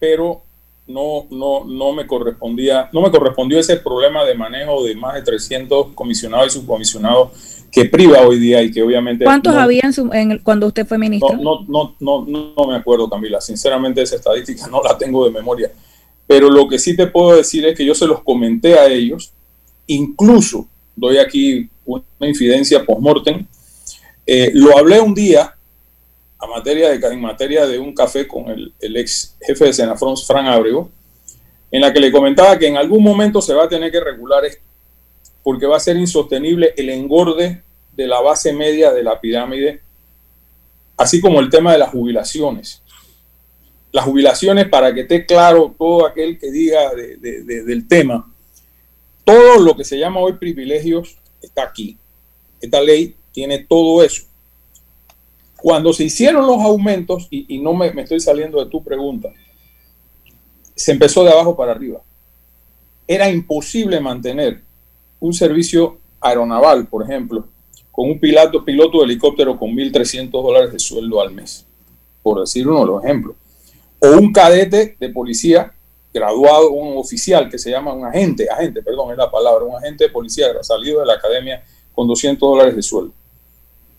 [0.00, 0.42] pero
[0.88, 5.22] no, no, no me correspondía, no me correspondió ese problema de manejo de más de
[5.22, 9.24] 300 comisionados y subcomisionados que priva hoy día y que obviamente...
[9.24, 11.36] ¿Cuántos habían en, cuando usted fue ministro?
[11.36, 13.40] No, no, no, no, no me acuerdo, Camila.
[13.40, 15.70] Sinceramente esa estadística no la tengo de memoria.
[16.26, 19.32] Pero lo que sí te puedo decir es que yo se los comenté a ellos.
[19.86, 23.46] Incluso, doy aquí una infidencia post-mortem,
[24.26, 25.54] eh, lo hablé un día
[26.38, 30.16] a materia de, en materia de un café con el, el ex jefe de Senafrón,
[30.16, 30.90] Fran Abrego,
[31.70, 34.44] en la que le comentaba que en algún momento se va a tener que regular
[34.44, 34.67] esto
[35.48, 37.62] porque va a ser insostenible el engorde
[37.96, 39.80] de la base media de la pirámide,
[40.94, 42.82] así como el tema de las jubilaciones.
[43.90, 48.30] Las jubilaciones, para que esté claro todo aquel que diga del tema,
[49.24, 51.96] todo lo que se llama hoy privilegios está aquí.
[52.60, 54.24] Esta ley tiene todo eso.
[55.56, 59.30] Cuando se hicieron los aumentos, y, no me estoy saliendo de tu pregunta,
[60.74, 62.02] se empezó de abajo para arriba.
[63.06, 64.67] Era imposible mantener
[65.20, 67.44] un servicio aeronaval, por ejemplo,
[67.90, 71.66] con un piloto, piloto de helicóptero con 1.300 dólares de sueldo al mes,
[72.22, 73.36] por decir uno de los ejemplos.
[74.00, 75.72] o un cadete de policía
[76.12, 80.04] graduado, un oficial que se llama un agente, agente, perdón, es la palabra, un agente
[80.04, 83.12] de policía salido de la academia con 200 dólares de sueldo.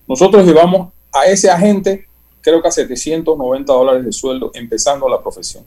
[0.08, 2.08] Nosotros llevamos a ese agente,
[2.40, 5.66] creo que a 790 dólares de sueldo empezando la profesión.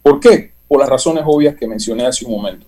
[0.00, 0.52] ¿Por qué?
[0.68, 2.67] Por las razones obvias que mencioné hace un momento.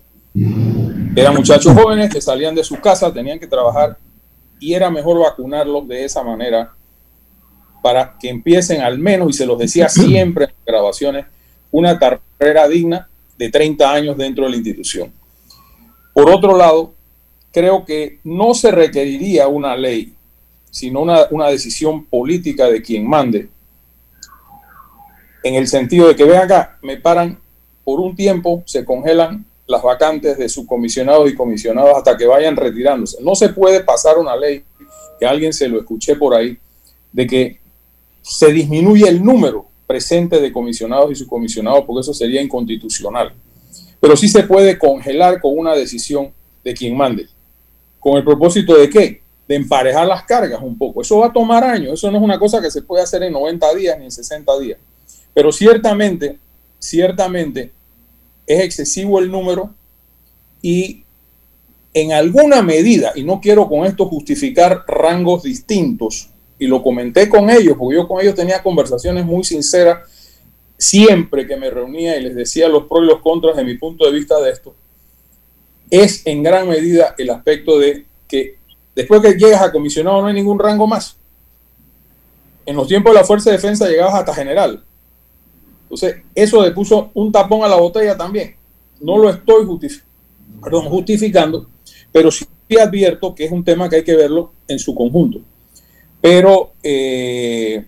[1.13, 3.97] Eran muchachos jóvenes que salían de su casa, tenían que trabajar
[4.61, 6.73] y era mejor vacunarlos de esa manera
[7.83, 11.25] para que empiecen al menos, y se los decía siempre en grabaciones,
[11.69, 15.11] una carrera digna de 30 años dentro de la institución.
[16.13, 16.93] Por otro lado,
[17.51, 20.13] creo que no se requeriría una ley,
[20.69, 23.49] sino una, una decisión política de quien mande,
[25.43, 27.37] en el sentido de que, ven acá, me paran
[27.83, 33.17] por un tiempo, se congelan las vacantes de subcomisionados y comisionados hasta que vayan retirándose.
[33.21, 34.63] No se puede pasar una ley,
[35.19, 36.57] que alguien se lo escuché por ahí,
[37.11, 37.59] de que
[38.21, 43.33] se disminuye el número presente de comisionados y subcomisionados, porque eso sería inconstitucional.
[43.99, 46.31] Pero sí se puede congelar con una decisión
[46.63, 47.27] de quien mande.
[47.99, 49.21] ¿Con el propósito de qué?
[49.47, 51.01] De emparejar las cargas un poco.
[51.01, 53.33] Eso va a tomar años, eso no es una cosa que se puede hacer en
[53.33, 54.79] 90 días ni en 60 días.
[55.33, 56.37] Pero ciertamente,
[56.79, 57.71] ciertamente
[58.45, 59.73] es excesivo el número
[60.61, 61.03] y
[61.93, 67.49] en alguna medida, y no quiero con esto justificar rangos distintos, y lo comenté con
[67.49, 70.07] ellos, porque yo con ellos tenía conversaciones muy sinceras
[70.77, 74.05] siempre que me reunía y les decía los pros y los contras de mi punto
[74.05, 74.73] de vista de esto,
[75.89, 78.57] es en gran medida el aspecto de que
[78.95, 81.17] después que llegas a comisionado no hay ningún rango más.
[82.65, 84.83] En los tiempos de la Fuerza de Defensa llegabas hasta general.
[85.91, 88.55] Entonces, eso le puso un tapón a la botella también.
[89.01, 91.67] No lo estoy justificando,
[92.13, 92.45] pero sí
[92.81, 95.41] advierto que es un tema que hay que verlo en su conjunto.
[96.21, 97.83] Pero eh,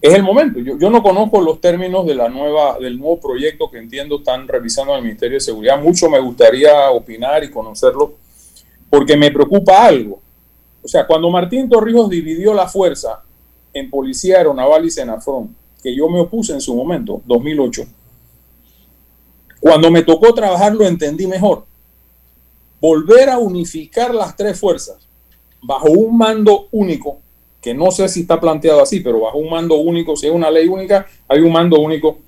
[0.00, 0.60] es el momento.
[0.60, 4.94] Yo, no conozco los términos de la nueva, del nuevo proyecto que entiendo están revisando
[4.94, 5.82] el Ministerio de Seguridad.
[5.82, 8.14] Mucho me gustaría opinar y conocerlo
[8.88, 10.20] porque me preocupa algo.
[10.80, 13.20] O sea, cuando Martín Torrijos dividió la fuerza
[13.72, 17.84] en Policía Aeronaval y Senafrón, que yo me opuse en su momento, 2008,
[19.60, 21.64] cuando me tocó trabajar lo entendí mejor.
[22.80, 25.08] Volver a unificar las tres fuerzas
[25.60, 27.18] bajo un mando único,
[27.60, 30.50] que no sé si está planteado así, pero bajo un mando único, si es una
[30.50, 32.18] ley única, hay un mando único,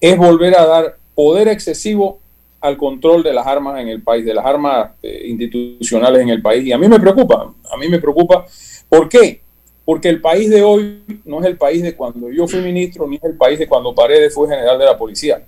[0.00, 2.20] es volver a dar poder excesivo
[2.60, 6.42] al control de las armas en el país, de las armas eh, institucionales en el
[6.42, 6.64] país.
[6.64, 8.44] Y a mí me preocupa, a mí me preocupa.
[8.88, 9.40] ¿Por qué?
[9.84, 13.16] Porque el país de hoy no es el país de cuando yo fui ministro, ni
[13.16, 15.42] es el país de cuando Paredes fue general de la policía.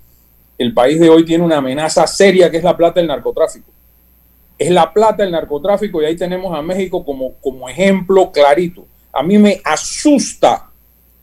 [0.58, 3.72] El país de hoy tiene una amenaza seria que es la plata del narcotráfico
[4.62, 8.86] es la plata del narcotráfico y ahí tenemos a México como, como ejemplo clarito.
[9.12, 10.70] A mí me asusta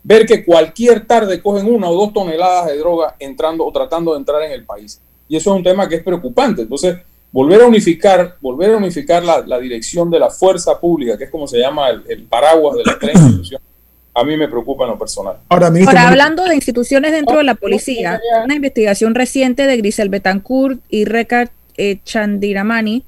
[0.03, 4.19] ver que cualquier tarde cogen una o dos toneladas de droga entrando o tratando de
[4.19, 5.01] entrar en el país.
[5.27, 6.63] Y eso es un tema que es preocupante.
[6.63, 6.97] Entonces,
[7.31, 11.47] volver a unificar, volver a unificar la, dirección de la fuerza pública, que es como
[11.47, 13.67] se llama el, paraguas de la tres instituciones,
[14.13, 15.37] a mí me preocupa en lo personal.
[15.49, 15.71] Ahora,
[16.07, 21.51] hablando de instituciones dentro de la policía, una investigación reciente de Grisel Betancourt y Rekha
[21.77, 23.05] eh, Chandiramani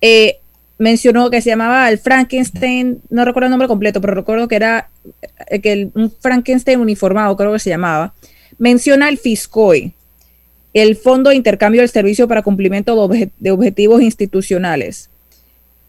[0.00, 0.38] eh,
[0.78, 4.90] mencionó que se llamaba el Frankenstein, no recuerdo el nombre completo, pero recuerdo que era
[5.48, 8.14] eh, que un Frankenstein uniformado, creo que se llamaba.
[8.58, 9.94] Menciona el FISCOI,
[10.74, 15.08] el Fondo de Intercambio del Servicio para Cumplimiento de, Objetivos Institucionales,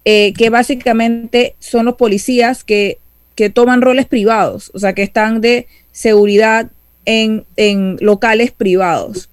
[0.05, 2.99] eh, que básicamente son los policías que,
[3.53, 6.71] toman roles privados, o sea, que están de seguridad
[7.03, 9.29] en, en locales privados.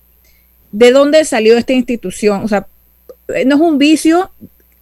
[0.73, 2.43] ¿De dónde salió esta institución?
[2.43, 2.67] O sea,
[3.47, 4.33] no es un vicio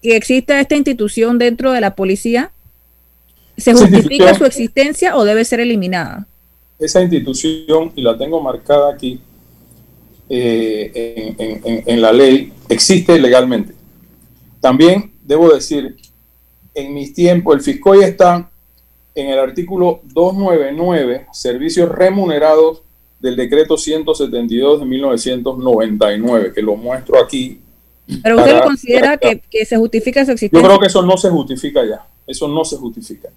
[0.02, 2.52] que exista esta institución dentro de la policía?
[3.56, 6.26] ¿Se justifica su existencia o debe ser eliminada?
[6.78, 9.20] Esa institución, y la tengo marcada aquí
[10.30, 13.74] eh, en, la ley, existe legalmente.
[14.60, 15.96] También debo decir,
[16.74, 18.50] en mis tiempos, el FISCOI está
[19.14, 22.82] en el artículo 299, servicios remunerados
[23.18, 27.60] del decreto 172 de 1999, que lo muestro aquí
[28.22, 30.60] pero usted lo considera que, se justifica su existencia.
[30.60, 32.06] Yo creo que eso no se justifica ya.
[32.26, 33.28] Eso no se justifica.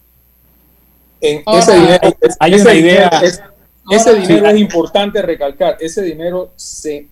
[1.22, 2.00] ese dinero,
[2.40, 3.08] hay una idea.
[3.24, 3.42] es,
[3.90, 5.78] ese dinero es importante recalcar.
[5.80, 7.08] Ese dinero se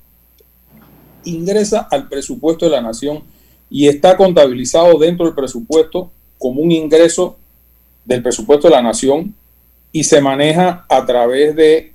[1.25, 3.23] ingresa al presupuesto de la nación
[3.69, 7.37] y está contabilizado dentro del presupuesto como un ingreso
[8.05, 9.33] del presupuesto de la nación
[9.91, 11.93] y se maneja a través de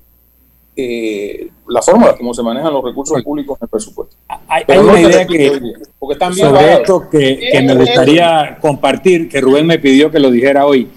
[0.76, 4.16] eh, la fórmula como se manejan los recursos públicos en el presupuesto.
[4.46, 10.10] Hay, una idea que, porque sobre esto que, me gustaría compartir, que Rubén me pidió
[10.10, 10.88] que lo dijera hoy.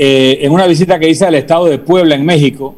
[0.00, 2.76] Eh, en una visita que hice al estado de Puebla, en México,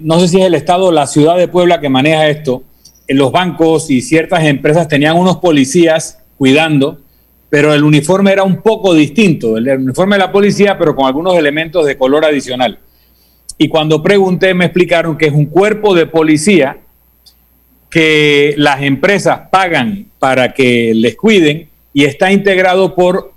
[0.00, 2.64] no sé si es el Estado o la ciudad de Puebla que maneja esto,
[3.06, 7.00] en los bancos y ciertas empresas tenían unos policías cuidando,
[7.48, 11.36] pero el uniforme era un poco distinto, el uniforme de la policía, pero con algunos
[11.36, 12.78] elementos de color adicional.
[13.58, 16.78] Y cuando pregunté me explicaron que es un cuerpo de policía
[17.90, 23.34] que las empresas pagan para que les cuiden y está integrado por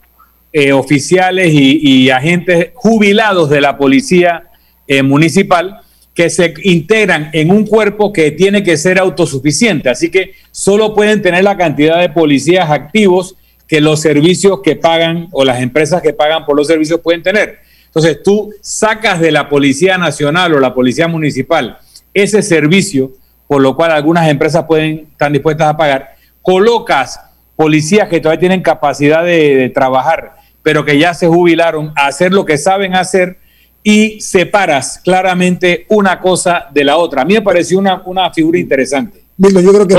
[0.53, 4.43] eh, oficiales y, agentes jubilados de la policía
[4.87, 5.81] eh, municipal
[6.13, 9.89] que se integran en un cuerpo que tiene que ser autosuficiente.
[9.89, 13.35] Así que solo pueden tener la cantidad de policías activos
[13.67, 17.59] que los servicios que pagan o las empresas que pagan por los servicios pueden tener.
[17.85, 21.77] Entonces tú sacas de la Policía Nacional o la Policía Municipal
[22.13, 23.13] ese servicio,
[23.47, 27.19] por lo cual algunas empresas pueden estar dispuestas a pagar, colocas
[27.55, 32.45] policías que todavía tienen capacidad de trabajar pero que ya se jubilaron a hacer lo
[32.45, 33.37] que saben hacer
[33.83, 37.21] y separas claramente una cosa de la otra.
[37.23, 39.23] A mí me pareció una, una figura interesante.
[39.37, 39.95] yo creo que,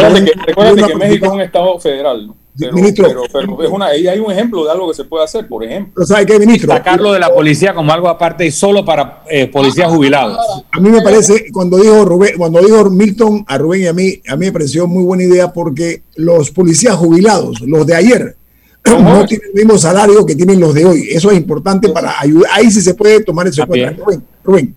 [0.47, 2.37] recuérdate que, México es un Estado federal, ¿no?
[2.57, 3.25] Pero,
[3.63, 6.05] es una, hay un ejemplo de algo que se puede hacer, por ejemplo.
[6.07, 6.73] ¿Sabe qué, ministro?
[6.73, 10.39] Sacarlo de la policía como algo aparte y solo para eh, policías jubilados.
[10.71, 14.21] A mí me parece, cuando dijo Rubén, cuando dijo Milton a Rubén y a mí,
[14.29, 18.37] a mí me pareció muy buena idea porque los policías jubilados, los de ayer,
[18.85, 21.09] no tienen el mismo salario que tienen los de hoy.
[21.11, 22.51] Eso es importante para ayudar.
[22.53, 23.97] Ahí sí se puede tomar eso en
[24.43, 24.77] Rubén,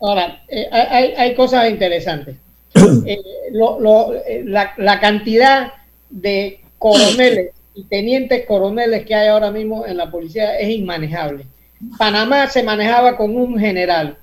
[0.00, 0.68] Ahora, eh,
[1.16, 2.36] hay, cosas interesantes.
[3.06, 3.18] Eh,
[4.26, 5.72] eh, la, cantidad
[6.10, 11.46] de coroneles y tenientes coroneles que hay ahora mismo en la policía es inmanejable.
[11.96, 14.18] Panamá se manejaba con un general,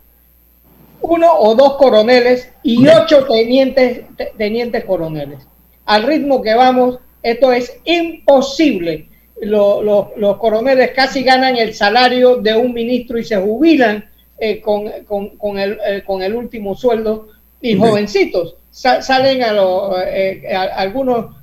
[1.00, 4.02] uno o dos coroneles y ocho tenientes,
[4.38, 5.40] tenientes coroneles.
[5.86, 9.08] Al ritmo que vamos, esto es imposible
[9.42, 14.90] los coroneles casi ganan el salario de un ministro y se jubilan eh, con,
[15.38, 17.30] con, el, eh, con, el, último sueldo
[17.62, 18.56] y jovencitos.
[18.72, 21.36] Salen a, los eh, algunos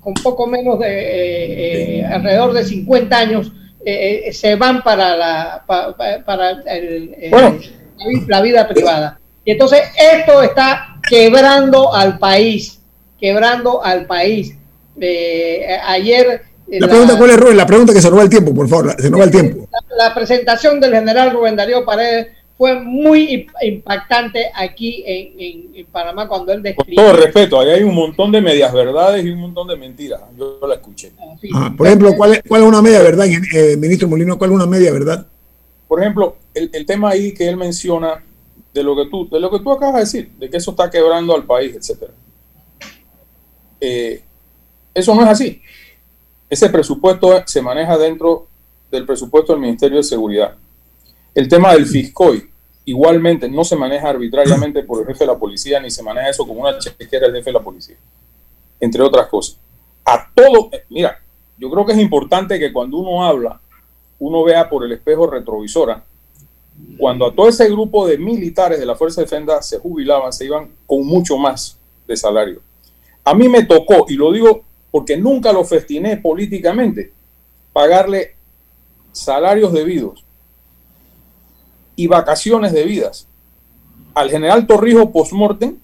[0.00, 3.52] con poco menos de alrededor de 50 años
[4.32, 6.62] se van para la para,
[8.26, 9.20] la vida privada.
[9.44, 12.78] Y entonces esto está quebrando al país
[13.18, 14.56] quebrando al país.
[15.86, 18.94] Ayer la, pregunta cuál es, Rubén, la pregunta que se roba el tiempo, por favor,
[18.98, 19.68] se roba el tiempo.
[19.96, 26.62] La, presentación del general Rubén Darío Paredes fue muy impactante aquí en, Panamá cuando él
[26.62, 26.96] describió.
[26.96, 30.20] Con todo respeto, ahí hay un montón de medias verdades y un montón de mentiras.
[30.36, 31.12] Yo la escuché.
[31.18, 34.36] Ah, ah, por ejemplo, ¿cuál es, ¿cuál es una media verdad, eh, ministro Molino?
[34.36, 35.26] ¿Cuál es una media verdad?
[35.86, 38.22] Por ejemplo, el, el, tema ahí que él menciona
[38.74, 40.90] de lo que tú, de lo que tú acabas de decir, de que eso está
[40.90, 42.12] quebrando al país, etcétera.
[43.80, 44.22] Eh,
[44.94, 45.62] eso no es así.
[46.50, 48.46] Ese presupuesto se maneja dentro
[48.90, 50.54] del presupuesto del Ministerio de Seguridad.
[51.34, 52.50] El tema del FISCOI,
[52.86, 56.46] igualmente, no se maneja arbitrariamente por el jefe de la policía, ni se maneja eso
[56.46, 57.96] como una chequera del jefe de la policía,
[58.80, 59.58] entre otras cosas.
[60.04, 61.20] A todo, eh, mira,
[61.58, 63.60] yo creo que es importante que cuando uno habla,
[64.18, 66.02] uno vea por el espejo retrovisora,
[66.96, 70.46] cuando a todo ese grupo de militares de la Fuerza de Defensa se jubilaban, se
[70.46, 71.76] iban con mucho más
[72.06, 72.62] de salario.
[73.22, 77.12] A mí me tocó, y lo digo porque nunca lo festiné políticamente,
[77.72, 78.34] pagarle
[79.12, 80.24] salarios debidos
[81.96, 83.28] y vacaciones debidas
[84.18, 85.78] al general Torrijos postmortem,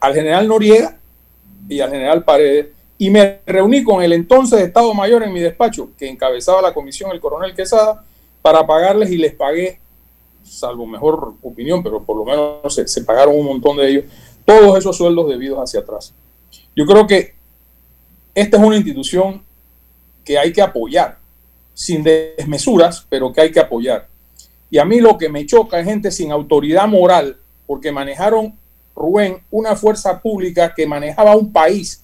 [0.00, 0.98] al general Noriega
[1.68, 5.90] y al general Paredes, y me reuní con el entonces Estado Mayor en mi despacho,
[5.96, 8.04] que encabezaba la comisión el coronel Quesada,
[8.42, 9.78] para pagarles y les pagué,
[10.42, 14.04] salvo mejor opinión, pero por lo menos se, se pagaron un montón de ellos,
[14.44, 16.12] todos esos sueldos debidos hacia atrás.
[16.74, 17.34] Yo creo que
[18.34, 19.42] esta es una institución
[20.24, 21.18] que hay que apoyar,
[21.74, 24.08] sin desmesuras, pero que hay que apoyar.
[24.70, 28.54] Y a mí lo que me choca es gente sin autoridad moral, porque manejaron,
[28.94, 32.02] Rubén, una fuerza pública que manejaba un país,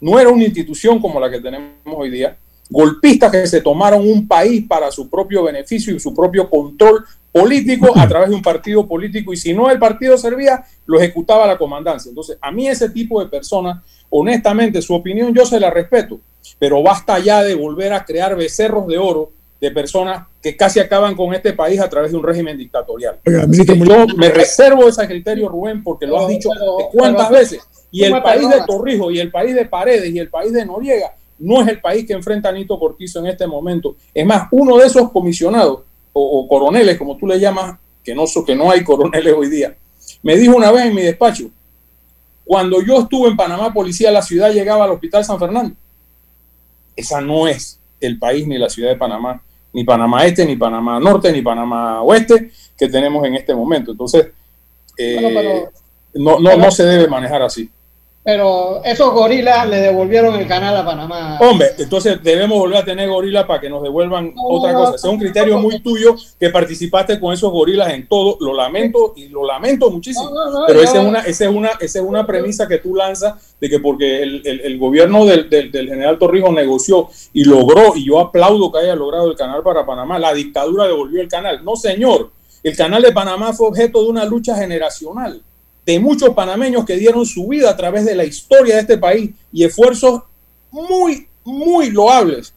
[0.00, 2.36] no era una institución como la que tenemos hoy día,
[2.68, 7.92] golpistas que se tomaron un país para su propio beneficio y su propio control político
[7.96, 11.56] a través de un partido político y si no el partido servía, lo ejecutaba la
[11.56, 12.08] comandancia.
[12.08, 16.20] Entonces, a mí ese tipo de personas honestamente, su opinión yo se la respeto,
[16.58, 21.14] pero basta ya de volver a crear becerros de oro de personas que casi acaban
[21.14, 23.18] con este país a través de un régimen dictatorial.
[23.24, 26.50] yo me reservo ese criterio, Rubén, porque lo has dicho
[26.92, 27.60] cuántas veces.
[27.90, 31.14] Y el país de Torrijos, y el país de Paredes, y el país de Noriega,
[31.38, 33.96] no es el país que enfrenta a Nito Cortizo en este momento.
[34.14, 35.80] Es más, uno de esos comisionados,
[36.12, 39.76] o, coroneles, como tú le llamas, que no, que no hay coroneles hoy día,
[40.22, 41.50] me dijo una vez en mi despacho,
[42.44, 45.74] cuando yo estuve en Panamá, policía la ciudad llegaba al Hospital San Fernando.
[46.96, 49.40] Esa no es el país ni la ciudad de Panamá,
[49.72, 53.92] ni Panamá Este, ni Panamá Norte, ni Panamá Oeste que tenemos en este momento.
[53.92, 54.28] Entonces,
[54.96, 55.64] eh,
[56.14, 57.70] no, no, no se debe manejar así
[58.22, 61.38] pero esos gorilas le devolvieron el canal a Panamá.
[61.40, 64.96] Hombre, entonces debemos volver a tener gorilas para que nos devuelvan otra cosa.
[64.96, 68.36] es un criterio muy tuyo que participaste con esos gorilas en todo.
[68.40, 70.30] Lo lamento y lo lamento muchísimo.
[70.66, 73.70] pero esa es, una, esa, es una, esa es una premisa que tú lanzas de
[73.70, 78.18] que porque el, el, gobierno del, del, del, general Torrijos negoció y logró, y yo
[78.18, 81.64] aplaudo que haya logrado el canal para Panamá, la dictadura devolvió el canal.
[81.64, 82.30] No, señor.
[82.62, 85.42] El canal de Panamá fue objeto de una lucha generacional
[85.90, 89.30] de muchos panameños que dieron su vida a través de la historia de este país
[89.52, 90.22] y esfuerzos
[90.70, 92.54] muy, muy loables,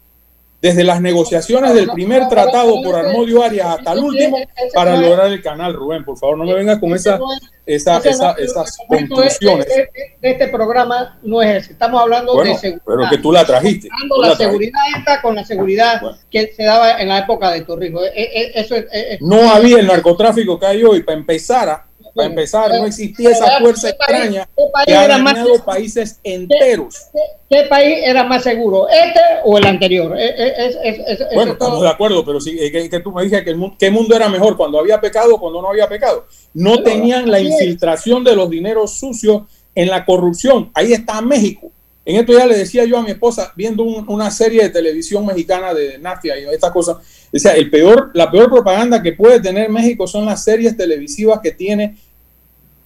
[0.61, 4.37] desde las negociaciones del primer tratado por Armodio Arias hasta el último,
[4.73, 6.05] para lograr el canal, Rubén.
[6.05, 7.19] Por favor, no me vengas con esa,
[7.65, 9.67] esa, esas conclusiones.
[9.67, 9.89] De,
[10.21, 11.73] este programa no es ese.
[11.73, 12.81] Estamos hablando de seguridad.
[12.85, 13.89] Pero que tú la trajiste.
[14.21, 18.05] la, seguridad esta con la seguridad que se daba en la época de Torrijos.
[18.15, 18.75] E, e, eso
[19.19, 23.59] no había el narcotráfico que hay hoy para empezar a para empezar, no existía esa
[23.59, 24.47] fuerza extraña
[24.85, 27.07] que ha dañado países enteros.
[27.49, 30.15] ¿Qué, país era más seguro, este o el anterior?
[30.17, 33.91] Eh, eh, bueno, estamos de acuerdo, pero sí, que, tú me dijiste que el qué
[33.91, 36.25] mundo era mejor, cuando había pecado o cuando no había pecado.
[36.53, 39.43] No tenían la infiltración de los dineros sucios
[39.75, 40.71] en la corrupción.
[40.73, 41.71] Ahí está México.
[42.05, 45.73] En esto ya le decía yo a mi esposa, viendo una serie de televisión mexicana
[45.73, 46.97] de Nafia y estas cosas,
[47.33, 51.39] o sea, el peor, la peor propaganda que puede tener México son las series televisivas
[51.41, 51.95] que tiene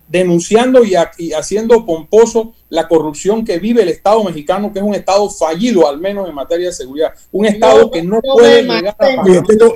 [0.08, 0.94] denunciando y,
[1.34, 6.00] haciendo pomposo la corrupción que vive el Estado mexicano, que es un Estado fallido, al
[6.00, 7.12] menos en materia de seguridad.
[7.32, 9.24] Un Estado que no, puede llegar a...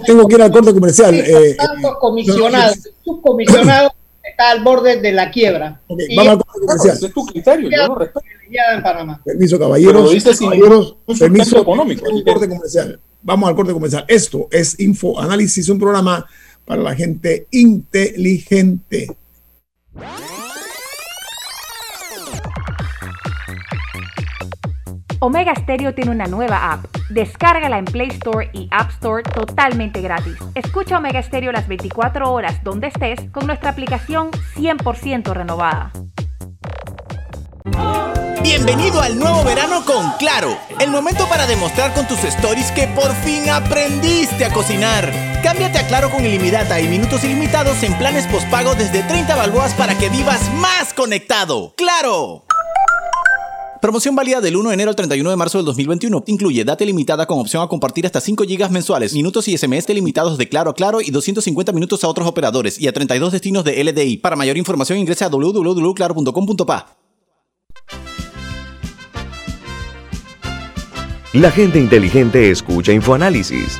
[0.05, 1.15] tengo, que ir al corte comercial.
[1.15, 1.57] Eh,
[1.99, 3.91] comisionados, subcomisionados
[4.31, 5.81] está al borde de la quiebra.
[5.87, 6.97] vamos al corte comercial.
[7.01, 8.25] es tu criterio, yo lo respeto.
[8.53, 9.21] En Panamá.
[9.23, 10.23] Permiso, caballeros.
[10.37, 12.05] caballeros permiso, económico.
[12.25, 12.99] corte comercial.
[13.21, 14.03] Vamos al corte comercial.
[14.07, 16.25] Esto es Info Análisis, un programa
[16.65, 19.07] para la gente inteligente.
[25.23, 26.85] Omega Stereo tiene una nueva app.
[27.11, 30.35] Descárgala en Play Store y App Store totalmente gratis.
[30.55, 35.91] Escucha Omega Stereo las 24 horas donde estés con nuestra aplicación 100% renovada.
[38.41, 43.13] Bienvenido al nuevo verano con Claro, el momento para demostrar con tus stories que por
[43.17, 45.13] fin aprendiste a cocinar.
[45.43, 49.95] Cámbiate a Claro con ilimitada y minutos ilimitados en planes postpago desde 30 balboas para
[49.95, 51.75] que vivas más conectado.
[51.77, 52.45] ¡Claro!
[53.81, 56.23] Promoción válida del 1 de enero al 31 de marzo del 2021.
[56.27, 60.37] Incluye data limitada con opción a compartir hasta 5 GB mensuales, minutos y SMS limitados
[60.37, 63.83] de Claro a Claro y 250 minutos a otros operadores y a 32 destinos de
[63.83, 64.17] LDI.
[64.17, 66.95] Para mayor información ingresa a www.claro.com.pa.
[71.33, 73.79] La gente inteligente escucha InfoAnálisis.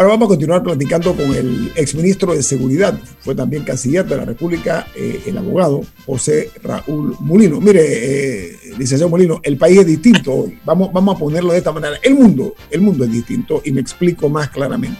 [0.00, 4.24] Ahora vamos a continuar platicando con el exministro de Seguridad, fue también canciller de la
[4.24, 7.60] República, eh, el abogado José Raúl Molino.
[7.60, 11.98] Mire, eh, licenciado Molino, el país es distinto Vamos, vamos a ponerlo de esta manera.
[12.02, 14.98] El mundo, el mundo es distinto y me explico más claramente.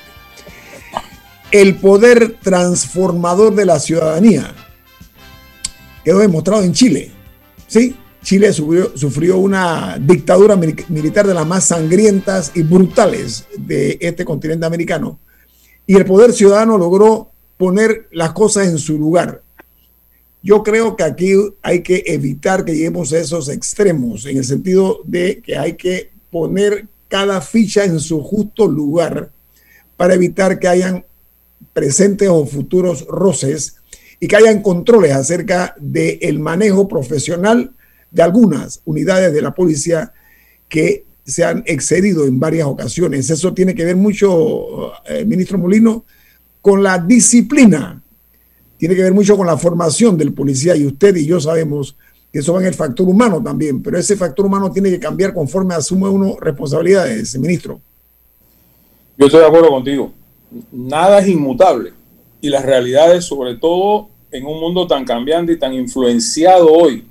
[1.50, 4.54] El poder transformador de la ciudadanía
[6.04, 7.10] quedó demostrado en Chile.
[7.66, 7.96] ¿Sí?
[8.22, 15.18] Chile sufrió, una dictadura militar de las más sangrientas y brutales de este continente americano.
[15.86, 19.42] Y el poder ciudadano logró poner las cosas en su lugar.
[20.42, 25.00] Yo creo que aquí hay que evitar que lleguemos a esos extremos, en el sentido
[25.04, 29.30] de que hay que poner cada ficha en su justo lugar
[29.96, 31.04] para evitar que hayan
[31.72, 33.76] presentes o futuros roces
[34.18, 37.72] y que hayan controles acerca del manejo profesional
[38.10, 40.12] de algunas unidades de la policía
[40.68, 43.30] que se han excedido en varias ocasiones.
[43.30, 46.04] Eso tiene que ver mucho, eh, ministro Molino,
[46.60, 48.02] con la disciplina.
[48.76, 51.96] Tiene que ver mucho con la formación del policía y usted y yo sabemos
[52.32, 55.34] que eso va en el factor humano también, pero ese factor humano tiene que cambiar
[55.34, 57.80] conforme asume uno responsabilidades, ministro.
[59.18, 60.12] Yo estoy de acuerdo contigo.
[60.72, 61.92] Nada es inmutable
[62.40, 67.04] y las realidades, sobre todo en un mundo tan cambiante y tan influenciado hoy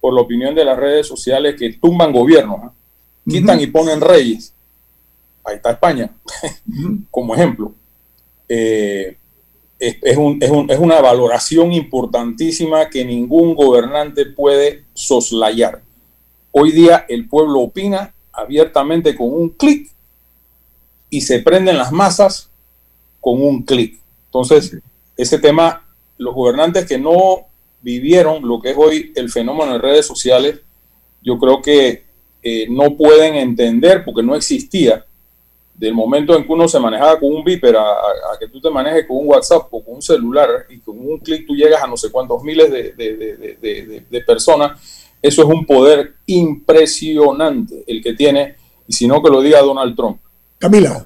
[0.00, 2.72] por la opinión de las redes sociales que tumban gobiernos,
[3.28, 4.54] quitan y ponen reyes.
[5.44, 6.10] Ahí está España,
[7.10, 7.72] como ejemplo.
[8.48, 9.16] Eh,
[9.78, 15.82] es, es, una valoración importantísima que ningún gobernante puede soslayar.
[16.52, 19.90] Hoy día el pueblo opina abiertamente con un clic
[21.08, 22.50] y se prenden las masas
[23.20, 23.98] con un clic.
[24.26, 24.76] Entonces,
[25.16, 25.86] ese tema,
[26.18, 27.49] los gobernantes que no
[27.82, 30.60] vivieron lo que es hoy el fenómeno de redes sociales,
[31.22, 32.04] yo creo que
[32.42, 35.04] eh, no pueden entender porque no existía
[35.80, 37.94] del momento en que uno se manejaba con un Viper a,
[38.38, 41.46] que tú te manejes con un WhatsApp o con un celular y con un clic
[41.46, 48.02] tú llegas a no sé cuántos miles de, personas, eso es un poder impresionante el
[48.02, 48.56] que tiene,
[48.86, 50.20] y si no que lo diga Donald Trump.
[50.58, 51.02] Camila.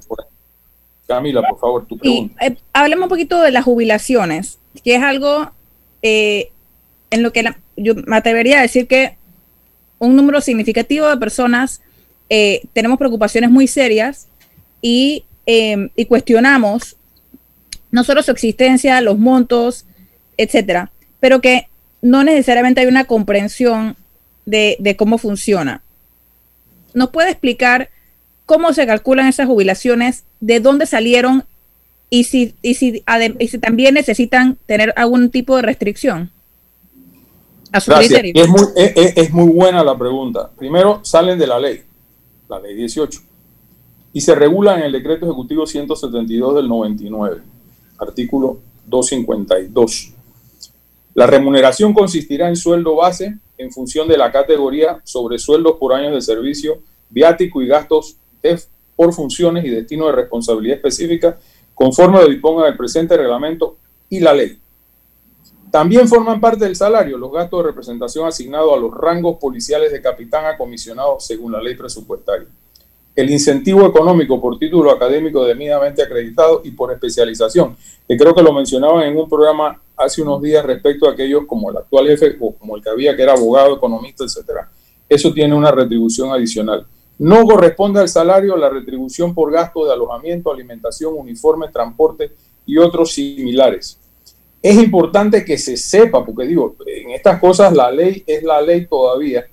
[1.07, 2.45] Camila, por favor, tu pregunta.
[2.45, 5.51] Eh, hablemos un poquito de las jubilaciones, que es algo
[6.01, 6.51] eh,
[7.15, 7.43] en lo que
[7.75, 9.17] yo me atrevería a decir que
[9.97, 11.81] un número significativo de personas
[12.29, 14.27] eh, tenemos preocupaciones muy serias
[15.47, 16.95] Em, y, cuestionamos
[17.89, 19.85] no solo su existencia, los montos,
[20.37, 21.67] etcétera, pero que
[22.03, 23.95] no necesariamente hay una comprensión
[24.45, 25.81] de, cómo funciona.
[26.93, 27.89] ¿Nos puede explicar
[28.45, 31.45] cómo se calculan esas jubilaciones, de dónde salieron
[32.11, 33.03] y si, y si,
[33.59, 36.31] también necesitan tener algún tipo de restricción?
[37.75, 38.31] A su criterio.
[38.35, 40.49] Es muy, es muy buena la pregunta.
[40.57, 41.81] Primero, salen de la ley,
[42.47, 43.19] la ley 18
[44.15, 47.41] y se regula en el decreto ejecutivo 172 del 99,
[47.97, 50.13] artículo 252.
[51.15, 56.13] La remuneración consistirá en sueldo base en función de la categoría sobre sueldos por años
[56.13, 58.15] de servicio, viático y gastos
[58.95, 61.37] por funciones y destino de responsabilidad específica,
[61.73, 63.75] conforme lo disponga el presente reglamento
[64.07, 64.57] y la ley.
[65.75, 70.01] También forman parte del salario los gastos de representación asignados a los rangos policiales de
[70.01, 72.47] capitán a comisionado según la ley presupuestaria
[73.13, 77.75] el incentivo económico por título académico debidamente acreditado y por especialización,
[78.07, 81.69] que creo que lo mencionaban en un programa hace unos días respecto a aquellos como
[81.69, 84.71] el actual jefe o como el que había que era abogado, economista, etcétera.
[85.09, 86.85] Eso tiene una retribución adicional.
[87.19, 92.31] No corresponde al salario la retribución por gasto de alojamiento, alimentación, uniforme, transporte
[92.65, 93.99] y otros similares.
[94.67, 98.87] Es importante que se sepa, porque digo, en estas cosas la ley es la ley
[98.87, 99.45] todavía,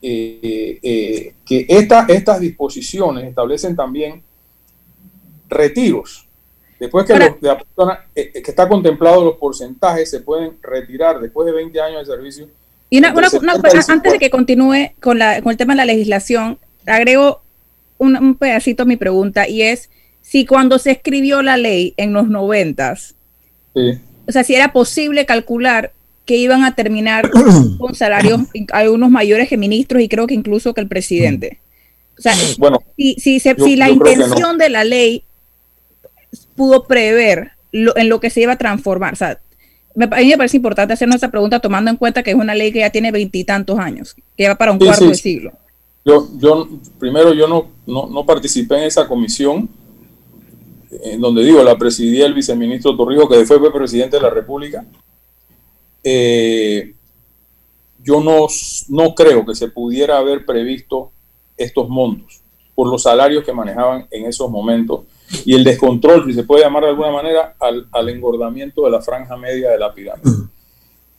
[0.00, 4.22] eh, eh, que estas disposiciones establecen también
[5.48, 6.28] retiros.
[6.78, 11.54] Después que la persona eh, que está contemplado los porcentajes se pueden retirar después de
[11.54, 12.48] 20 años de servicio.
[12.90, 13.12] Y una,
[13.88, 17.42] antes de que continúe con, la, con el tema de la legislación, agrego
[17.98, 22.28] un, pedacito a mi pregunta y es si cuando se escribió la ley en los
[22.28, 23.16] noventas,
[24.26, 25.92] o sea, si era posible calcular
[26.24, 27.30] que iban a terminar
[27.78, 28.40] con salarios
[28.72, 31.58] algunos mayores que ministros y creo que incluso que el presidente.
[32.18, 35.24] O sea, bueno, si, si, la intención de la ley
[36.54, 39.40] pudo prever en lo que se iba a transformar, o sea,
[39.94, 42.54] me, a mí me parece importante hacernos esa pregunta tomando en cuenta que es una
[42.54, 45.52] ley que ya tiene veintitantos años, que va para un cuarto de siglo.
[46.04, 46.68] Yo, yo,
[46.98, 49.68] primero, yo no, no, no participé en esa comisión,
[51.02, 54.84] en donde digo, la presidía el viceministro Torrijos, que después fue presidente de la República.
[56.04, 56.94] Eh,
[58.02, 58.46] yo no,
[58.88, 61.12] no creo que se pudiera haber previsto
[61.56, 62.40] estos montos
[62.74, 65.02] por los salarios que manejaban en esos momentos
[65.44, 69.00] y el descontrol, si se puede llamar de alguna manera, al, al engordamiento de la
[69.00, 70.48] franja media de la pirámide.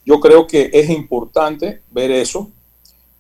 [0.06, 2.52] Yo creo que es importante ver eso,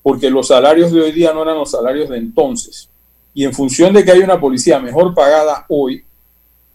[0.01, 2.89] porque los salarios de hoy día no eran los salarios de entonces.
[3.33, 6.03] Y en función de que hay una policía mejor pagada hoy,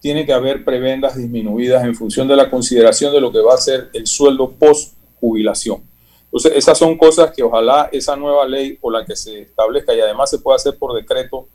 [0.01, 3.59] tiene que haber prebendas disminuidas en función de la consideración de lo que va a
[3.59, 5.83] ser el sueldo post jubilación.
[6.27, 10.01] Entonces, esas son cosas que ojalá esa nueva ley o la que se establezca y
[10.01, 11.49] además se pueda hacer por decreto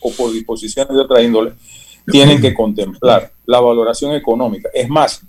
[0.00, 1.52] o por disposiciones de otra índole,
[2.06, 4.68] tienen que contemplar la valoración económica.
[4.74, 5.22] Es más,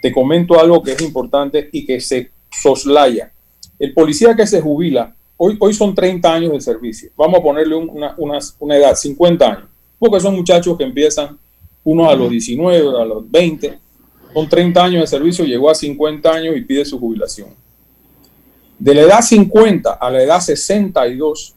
[0.00, 3.32] te comento algo que es importante y que se soslaya.
[3.78, 7.74] El policía que se jubila, hoy, hoy son 30 años de servicio, vamos a ponerle
[7.74, 9.64] una, una edad, 50 años,
[9.98, 11.38] porque son muchachos que empiezan
[11.90, 13.78] uno a los 19, a los 20,
[14.34, 17.48] con 30 años de servicio, llegó a 50 años y pide su jubilación.
[18.78, 21.54] De la edad 50 a la edad 62,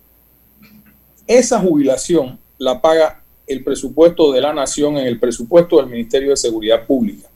[1.28, 6.38] esa jubilación la paga el presupuesto de la nación en el presupuesto del Ministerio de
[6.38, 7.28] Seguridad Pública.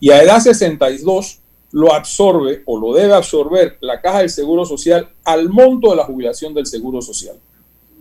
[0.00, 1.38] Y a edad 62
[1.70, 6.04] lo absorbe o lo debe absorber la caja del Seguro Social al monto de la
[6.06, 7.36] jubilación del Seguro Social.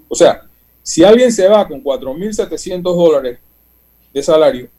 [0.08, 0.42] O sea,
[0.82, 3.38] si alguien se va con 4.700 dólares
[4.20, 4.70] de salario,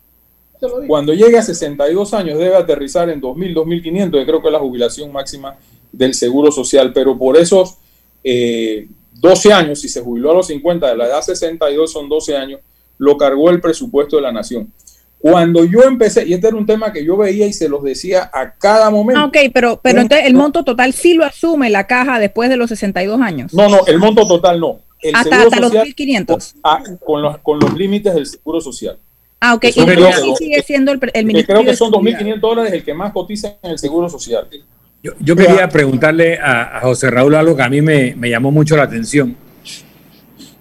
[0.87, 4.59] cuando llegue a 62 años debe aterrizar en 2.000, 2.500, que creo que es la
[4.59, 5.57] jubilación máxima
[5.91, 7.79] del Seguro Social, pero por esos
[8.23, 12.37] 12 eh, años, si se jubiló a los 50, de la edad 62 son 12
[12.37, 12.61] años,
[12.99, 14.71] lo cargó el presupuesto de la nación.
[15.19, 18.31] Cuando yo empecé, y este era un tema que yo veía y se los decía
[18.33, 19.21] a cada momento.
[19.21, 22.57] Ah, ok, pero, pero entonces el monto total sí lo asume la caja después de
[22.57, 23.53] los 62 años.
[23.53, 26.55] No, no, el monto total no el Hasta, seguro hasta los social 1.500.
[26.65, 28.99] ah, con, los, con los límites del seguro social.
[29.41, 29.65] Ah, ok.
[29.75, 32.21] Y creo sigue siendo el, el Que Ministerio creo que son Seguridad.
[32.21, 34.47] 2.500 dólares el que más cotiza en el seguro social.
[35.03, 38.51] Yo, yo quería preguntarle a, a José Raúl algo que a mí me, me llamó
[38.51, 39.35] mucho la atención.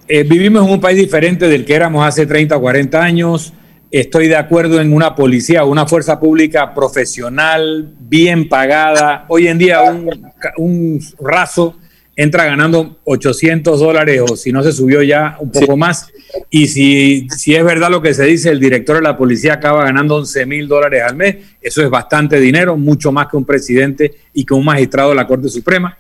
[0.08, 3.54] Eh, vivimos en un país diferente del que éramos hace 30 o 40 años.
[3.92, 9.26] Estoy de acuerdo en una policía, una fuerza pública profesional, bien pagada.
[9.28, 10.10] Hoy en día un,
[10.58, 11.76] un raso
[12.22, 16.12] entra ganando 800 dólares o si no se subió ya un poco más.
[16.50, 19.86] Y si, si es verdad lo que se dice, el director de la policía acaba
[19.86, 21.38] ganando 11 mil dólares al mes.
[21.62, 25.26] Eso es bastante dinero, mucho más que un presidente y que un magistrado de la
[25.26, 25.98] Corte Suprema.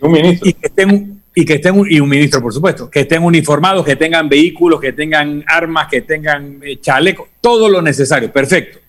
[0.00, 0.48] Un ministro.
[0.48, 3.94] Y que estén, y que estén y un ministro, por supuesto, que estén uniformados, que
[3.94, 8.80] tengan vehículos, que tengan armas, que tengan eh, chalecos, todo lo necesario, perfecto.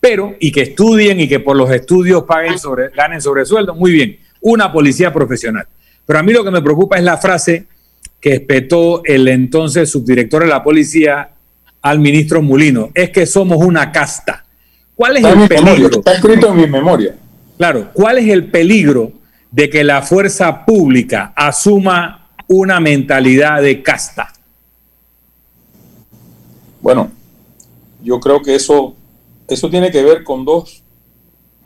[0.00, 4.18] Pero, y que estudien y que por los estudios paguen sobre, ganen sobresueldo, muy bien,
[4.40, 5.68] una policía profesional.
[6.08, 7.66] Pero a mí lo que me preocupa es la frase
[8.18, 11.32] que espetó el entonces subdirector de la policía
[11.82, 14.46] al ministro Mulino, es que somos una casta.
[14.94, 15.98] ¿Cuál es Está el memoria, peligro?
[15.98, 17.14] está escrito en mi memoria.
[17.58, 19.12] Claro, ¿cuál es el peligro
[19.50, 24.32] de que la fuerza pública asuma una mentalidad de casta?
[26.80, 27.10] Bueno,
[28.02, 28.96] yo creo que eso,
[29.46, 30.82] eso tiene que ver con dos.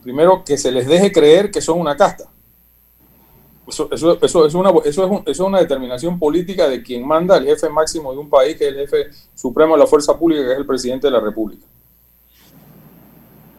[0.02, 2.31] Primero, que se les deje creer que son una casta.
[3.72, 7.38] Eso, eso, eso, es una, eso, es eso es una determinación política de quien manda
[7.38, 10.44] el jefe máximo de un país, que es el jefe supremo de la fuerza pública,
[10.44, 11.64] que es el presidente de la República.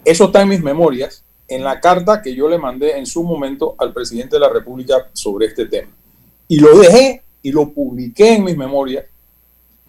[0.06, 3.76] Eso está en mis memorias, en la carta que yo le mandé en su momento
[3.80, 5.92] al presidente de la República sobre este tema.
[6.48, 9.06] Y lo dejé y lo publiqué en mis memorias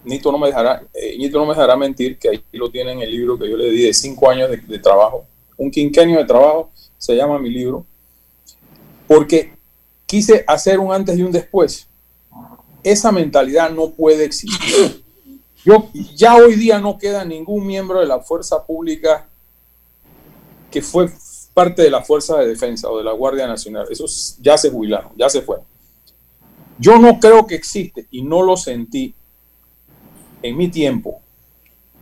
[0.04, 3.00] Nito no me dejará, eh, Ñito no me dejará mentir, que ahí lo tiene en
[3.00, 6.24] el libro que yo le di de cinco años de, de trabajo, un quinquenio de
[6.24, 7.86] trabajo, se llama mi libro,
[9.06, 9.52] porque
[10.06, 11.88] quise hacer un antes y un después.
[12.82, 15.04] Esa mentalidad no puede existir.
[15.64, 19.26] Yo, ya hoy día no queda ningún miembro de la fuerza pública
[20.70, 21.08] que fue
[21.54, 23.86] parte de la Fuerza de Defensa o de la Guardia Nacional.
[23.88, 25.64] Esos ya se jubilaron, ya se fueron.
[26.78, 29.14] Yo no creo que existe y no lo sentí
[30.42, 31.20] en mi tiempo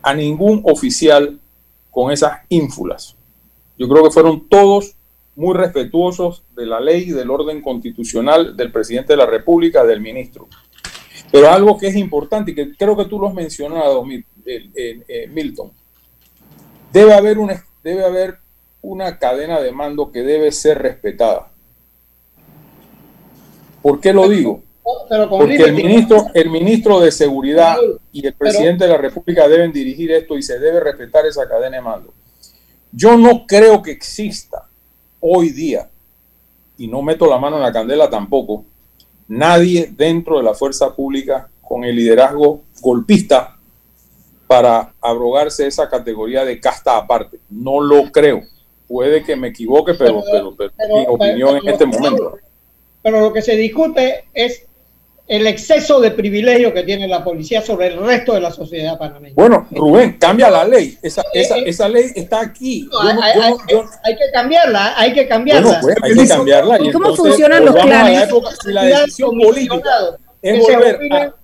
[0.00, 1.38] a ningún oficial
[1.90, 3.14] con esas ínfulas.
[3.78, 4.96] Yo creo que fueron todos
[5.34, 10.48] muy respetuosos de la ley, del orden constitucional, del presidente de la República, del ministro.
[11.30, 15.02] Pero algo que es importante y que creo que tú lo has mencionado, eh, eh,
[15.08, 15.72] eh, Milton,
[16.92, 18.38] debe haber, una, debe haber
[18.82, 21.50] una cadena de mando que debe ser respetada.
[23.80, 24.62] ¿Por qué lo digo?
[25.08, 27.76] Pero Porque el ministro, el ministro de Seguridad
[28.12, 31.76] y el presidente de la República deben dirigir esto y se debe respetar esa cadena
[31.76, 32.12] de mando.
[32.90, 34.68] Yo no creo que exista
[35.22, 35.88] hoy día,
[36.76, 38.64] y no meto la mano en la candela tampoco,
[39.28, 43.56] nadie dentro de la fuerza pública con el liderazgo golpista
[44.46, 47.38] para abrogarse esa categoría de casta aparte.
[47.48, 48.42] No lo creo.
[48.86, 52.38] Puede que me equivoque, pero, pero, pero pero- mi opinión en este momento.
[53.02, 54.66] Pero lo que se discute es
[55.32, 59.34] el exceso de privilegio que tiene la policía sobre el resto de la sociedad panameña.
[59.34, 60.98] Bueno, Rubén, cambia la ley.
[61.02, 62.88] Esa, esa, esa ley está aquí.
[62.92, 65.80] No, Yo no- hay, yo hay- no- yo- hay que cambiarla, hay que cambiarla.
[65.80, 66.78] Bueno, pues, hay que cambiarla.
[66.82, 69.90] ¿Y y cómo entonces funcionan los la época- si la decisión política
[70.42, 71.34] es volver a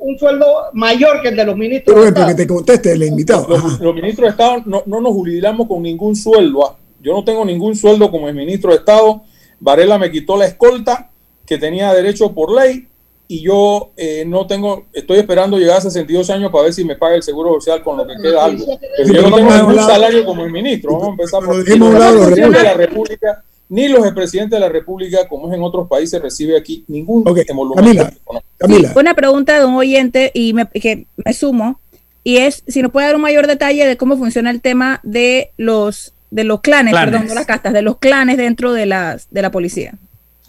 [0.00, 1.96] un sueldo mayor que el de los ministros.
[1.98, 3.46] Pero de que te conteste el invitado.
[3.80, 6.66] los ministros de Estado no, no nos jubilamos con ningún sueldo.
[6.70, 6.76] ah.
[7.00, 9.22] Yo no tengo ningún sueldo como el ministro de Estado.
[9.60, 11.10] Varela me quitó la escolta
[11.46, 12.86] que tenía derecho por ley
[13.26, 16.96] y yo eh, no tengo, estoy esperando llegar a 62 años para ver si me
[16.96, 18.78] paga el seguro social con lo que queda algo.
[18.96, 20.92] Pero yo no tengo ningún salario como el ministro.
[20.92, 22.74] Vamos a empezar por ni los presidentes de la.
[22.74, 27.26] República, ni los expresidentes de la República, como es en otros países, recibe aquí ningún
[27.26, 28.12] Ok, emolumento Camila.
[28.58, 31.80] Camila, Una pregunta de un oyente y me, que me sumo,
[32.22, 35.50] y es si nos puede dar un mayor detalle de cómo funciona el tema de
[35.56, 37.12] los de los clanes, Clanes.
[37.12, 39.94] perdón, no las castas, de los clanes dentro de las de la policía.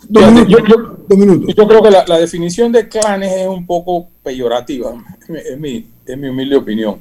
[0.10, 0.50] Dos Fíjate, minutos.
[0.70, 1.56] yo- yo- dos minutos.
[1.56, 4.94] Yo creo que la, la definición de clanes es un poco peyorativa,
[5.30, 6.98] es mi, es mi humilde opinión.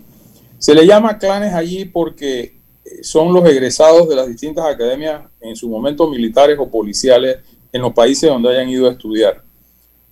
[0.58, 5.56] Se le llama clanes allí porque eh, son los egresados de las distintas academias, en
[5.56, 7.38] su momento militares o policiales,
[7.72, 9.42] en los países donde hayan ido a estudiar.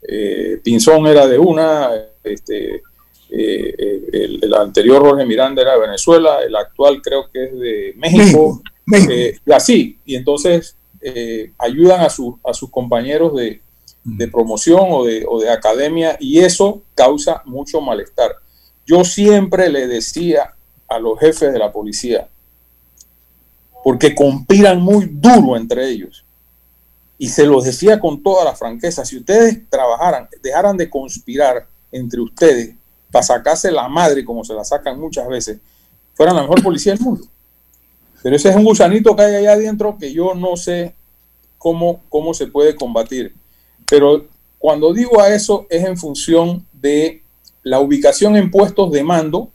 [0.07, 1.91] Eh, Pinzón era de una,
[2.25, 2.83] este, eh,
[3.79, 7.95] eh, el, el anterior Jorge Miranda era de Venezuela, el actual creo que es de
[7.97, 8.63] México, México.
[8.87, 9.13] México.
[9.13, 13.61] eh, y así, y entonces eh, ayudan a, su- a sus compañeros de,
[14.05, 18.33] de promoción o de, o de academia y eso causa mucho malestar.
[18.87, 20.55] Yo siempre le decía
[20.89, 22.29] a los jefes de la policía,
[23.85, 26.25] porque conspiran muy duro entre ellos
[27.19, 32.21] y se los decía con toda la franqueza, si ustedes trabajaran, dejaran de conspirar entre
[32.21, 32.75] ustedes
[33.11, 35.59] para sacarse la madre como se la sacan muchas veces,
[36.15, 37.27] fueran la mejor policía del mundo.
[38.23, 40.95] Pero ese es un gusanito que hay allá adentro que yo no sé
[41.59, 43.35] cómo, cómo se puede combatir.
[43.89, 44.27] Pero
[44.59, 47.23] cuando digo a eso es en función de
[47.63, 49.51] la ubicación en puestos de mando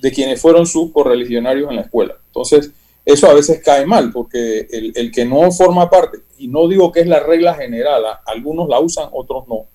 [0.00, 2.16] de quienes fueron sus correligionarios en la escuela.
[2.26, 2.70] Entonces,
[3.04, 7.00] eso a veces cae mal, porque el, que no forma parte, y no digo que
[7.00, 9.66] es la regla general, algunos la usan, otros no,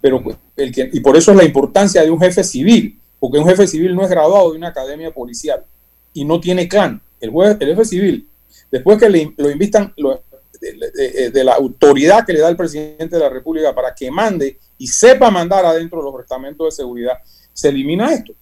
[0.00, 0.22] pero
[0.56, 3.66] el que, y por eso es la importancia de un jefe civil, porque un jefe
[3.66, 5.64] civil no es graduado de una academia policial
[6.12, 7.00] y no tiene clan.
[7.24, 8.28] El, el jefe civil,
[8.70, 9.92] después que lo invitan
[10.60, 14.86] de, la autoridad que le da el presidente de la República para que mande y
[14.86, 17.14] sepa mandar adentro los estamentos de seguridad,
[17.52, 18.32] se elimina esto.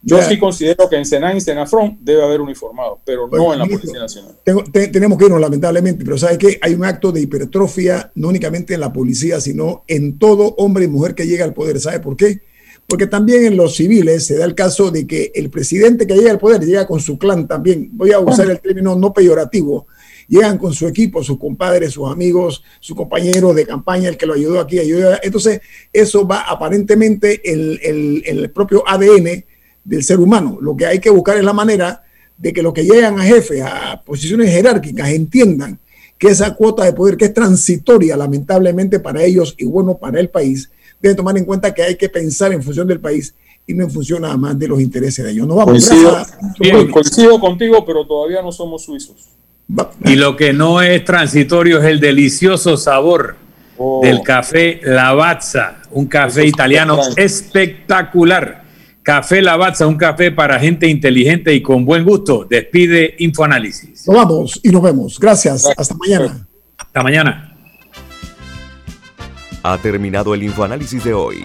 [0.00, 3.66] Yo sí considero que en Senan y Senafrón debe haber uniformado, pero no en la
[3.66, 4.36] Policía Nacional.
[4.72, 6.58] tenemos que irnos, lamentablemente, pero ¿sabe qué?
[6.62, 10.88] Hay un acto de hipertrofia, no únicamente en la policía, sino en todo hombre y
[10.88, 11.80] mujer que llega al poder.
[11.80, 12.42] ¿Sabe por qué?
[12.88, 16.30] Porque también en los civiles se da el caso de que el presidente que llega
[16.30, 17.90] al poder llega con su clan también.
[17.92, 19.86] Voy a usar el término no peyorativo.
[20.26, 24.32] Llegan con su equipo, sus compadres, sus amigos, su compañero de campaña, el que lo
[24.32, 25.20] ayudó aquí, ayuda.
[25.22, 25.60] Entonces,
[25.92, 29.44] eso va aparentemente en el, el propio ADN
[29.84, 30.56] del ser humano.
[30.58, 32.02] Lo que hay que buscar es la manera
[32.38, 35.78] de que los que llegan a jefe, a posiciones jerárquicas, entiendan
[36.16, 40.30] que esa cuota de poder que es transitoria, lamentablemente para ellos y bueno para el
[40.30, 40.70] país,
[41.00, 43.34] debe tomar en cuenta que hay que pensar en función del país
[43.66, 45.46] y no en función nada más de los intereses de ellos.
[45.46, 49.28] No vamos coincido, coincido contigo, pero todavía no somos suizos.
[50.04, 53.36] Y lo que no es transitorio es el delicioso sabor
[53.76, 54.00] oh.
[54.02, 58.68] del café Lavazza, un café italiano espectacular
[59.08, 62.44] Café Lavazza, un café para gente inteligente y con buen gusto.
[62.44, 64.06] Despide Infoanálisis.
[64.06, 65.18] Nos vamos y nos vemos.
[65.18, 65.66] Gracias.
[65.74, 66.46] Hasta mañana.
[66.76, 67.47] Hasta mañana.
[69.68, 71.44] Ha terminado el Infoanálisis de hoy.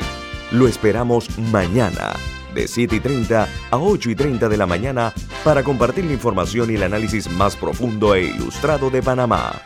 [0.52, 2.14] Lo esperamos mañana
[2.56, 5.12] de 7 y 30 a 8 y 30 de la mañana
[5.44, 9.62] para compartir la información y el análisis más profundo e ilustrado de Panamá.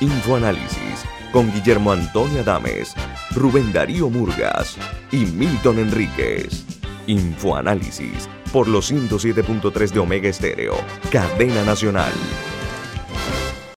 [0.00, 2.94] Infoanálisis con Guillermo Antonio Adames,
[3.32, 4.78] Rubén Darío Murgas
[5.12, 6.64] y Milton Enríquez.
[7.06, 10.74] Infoanálisis por los 107.3 de Omega Estéreo,
[11.12, 12.12] cadena nacional.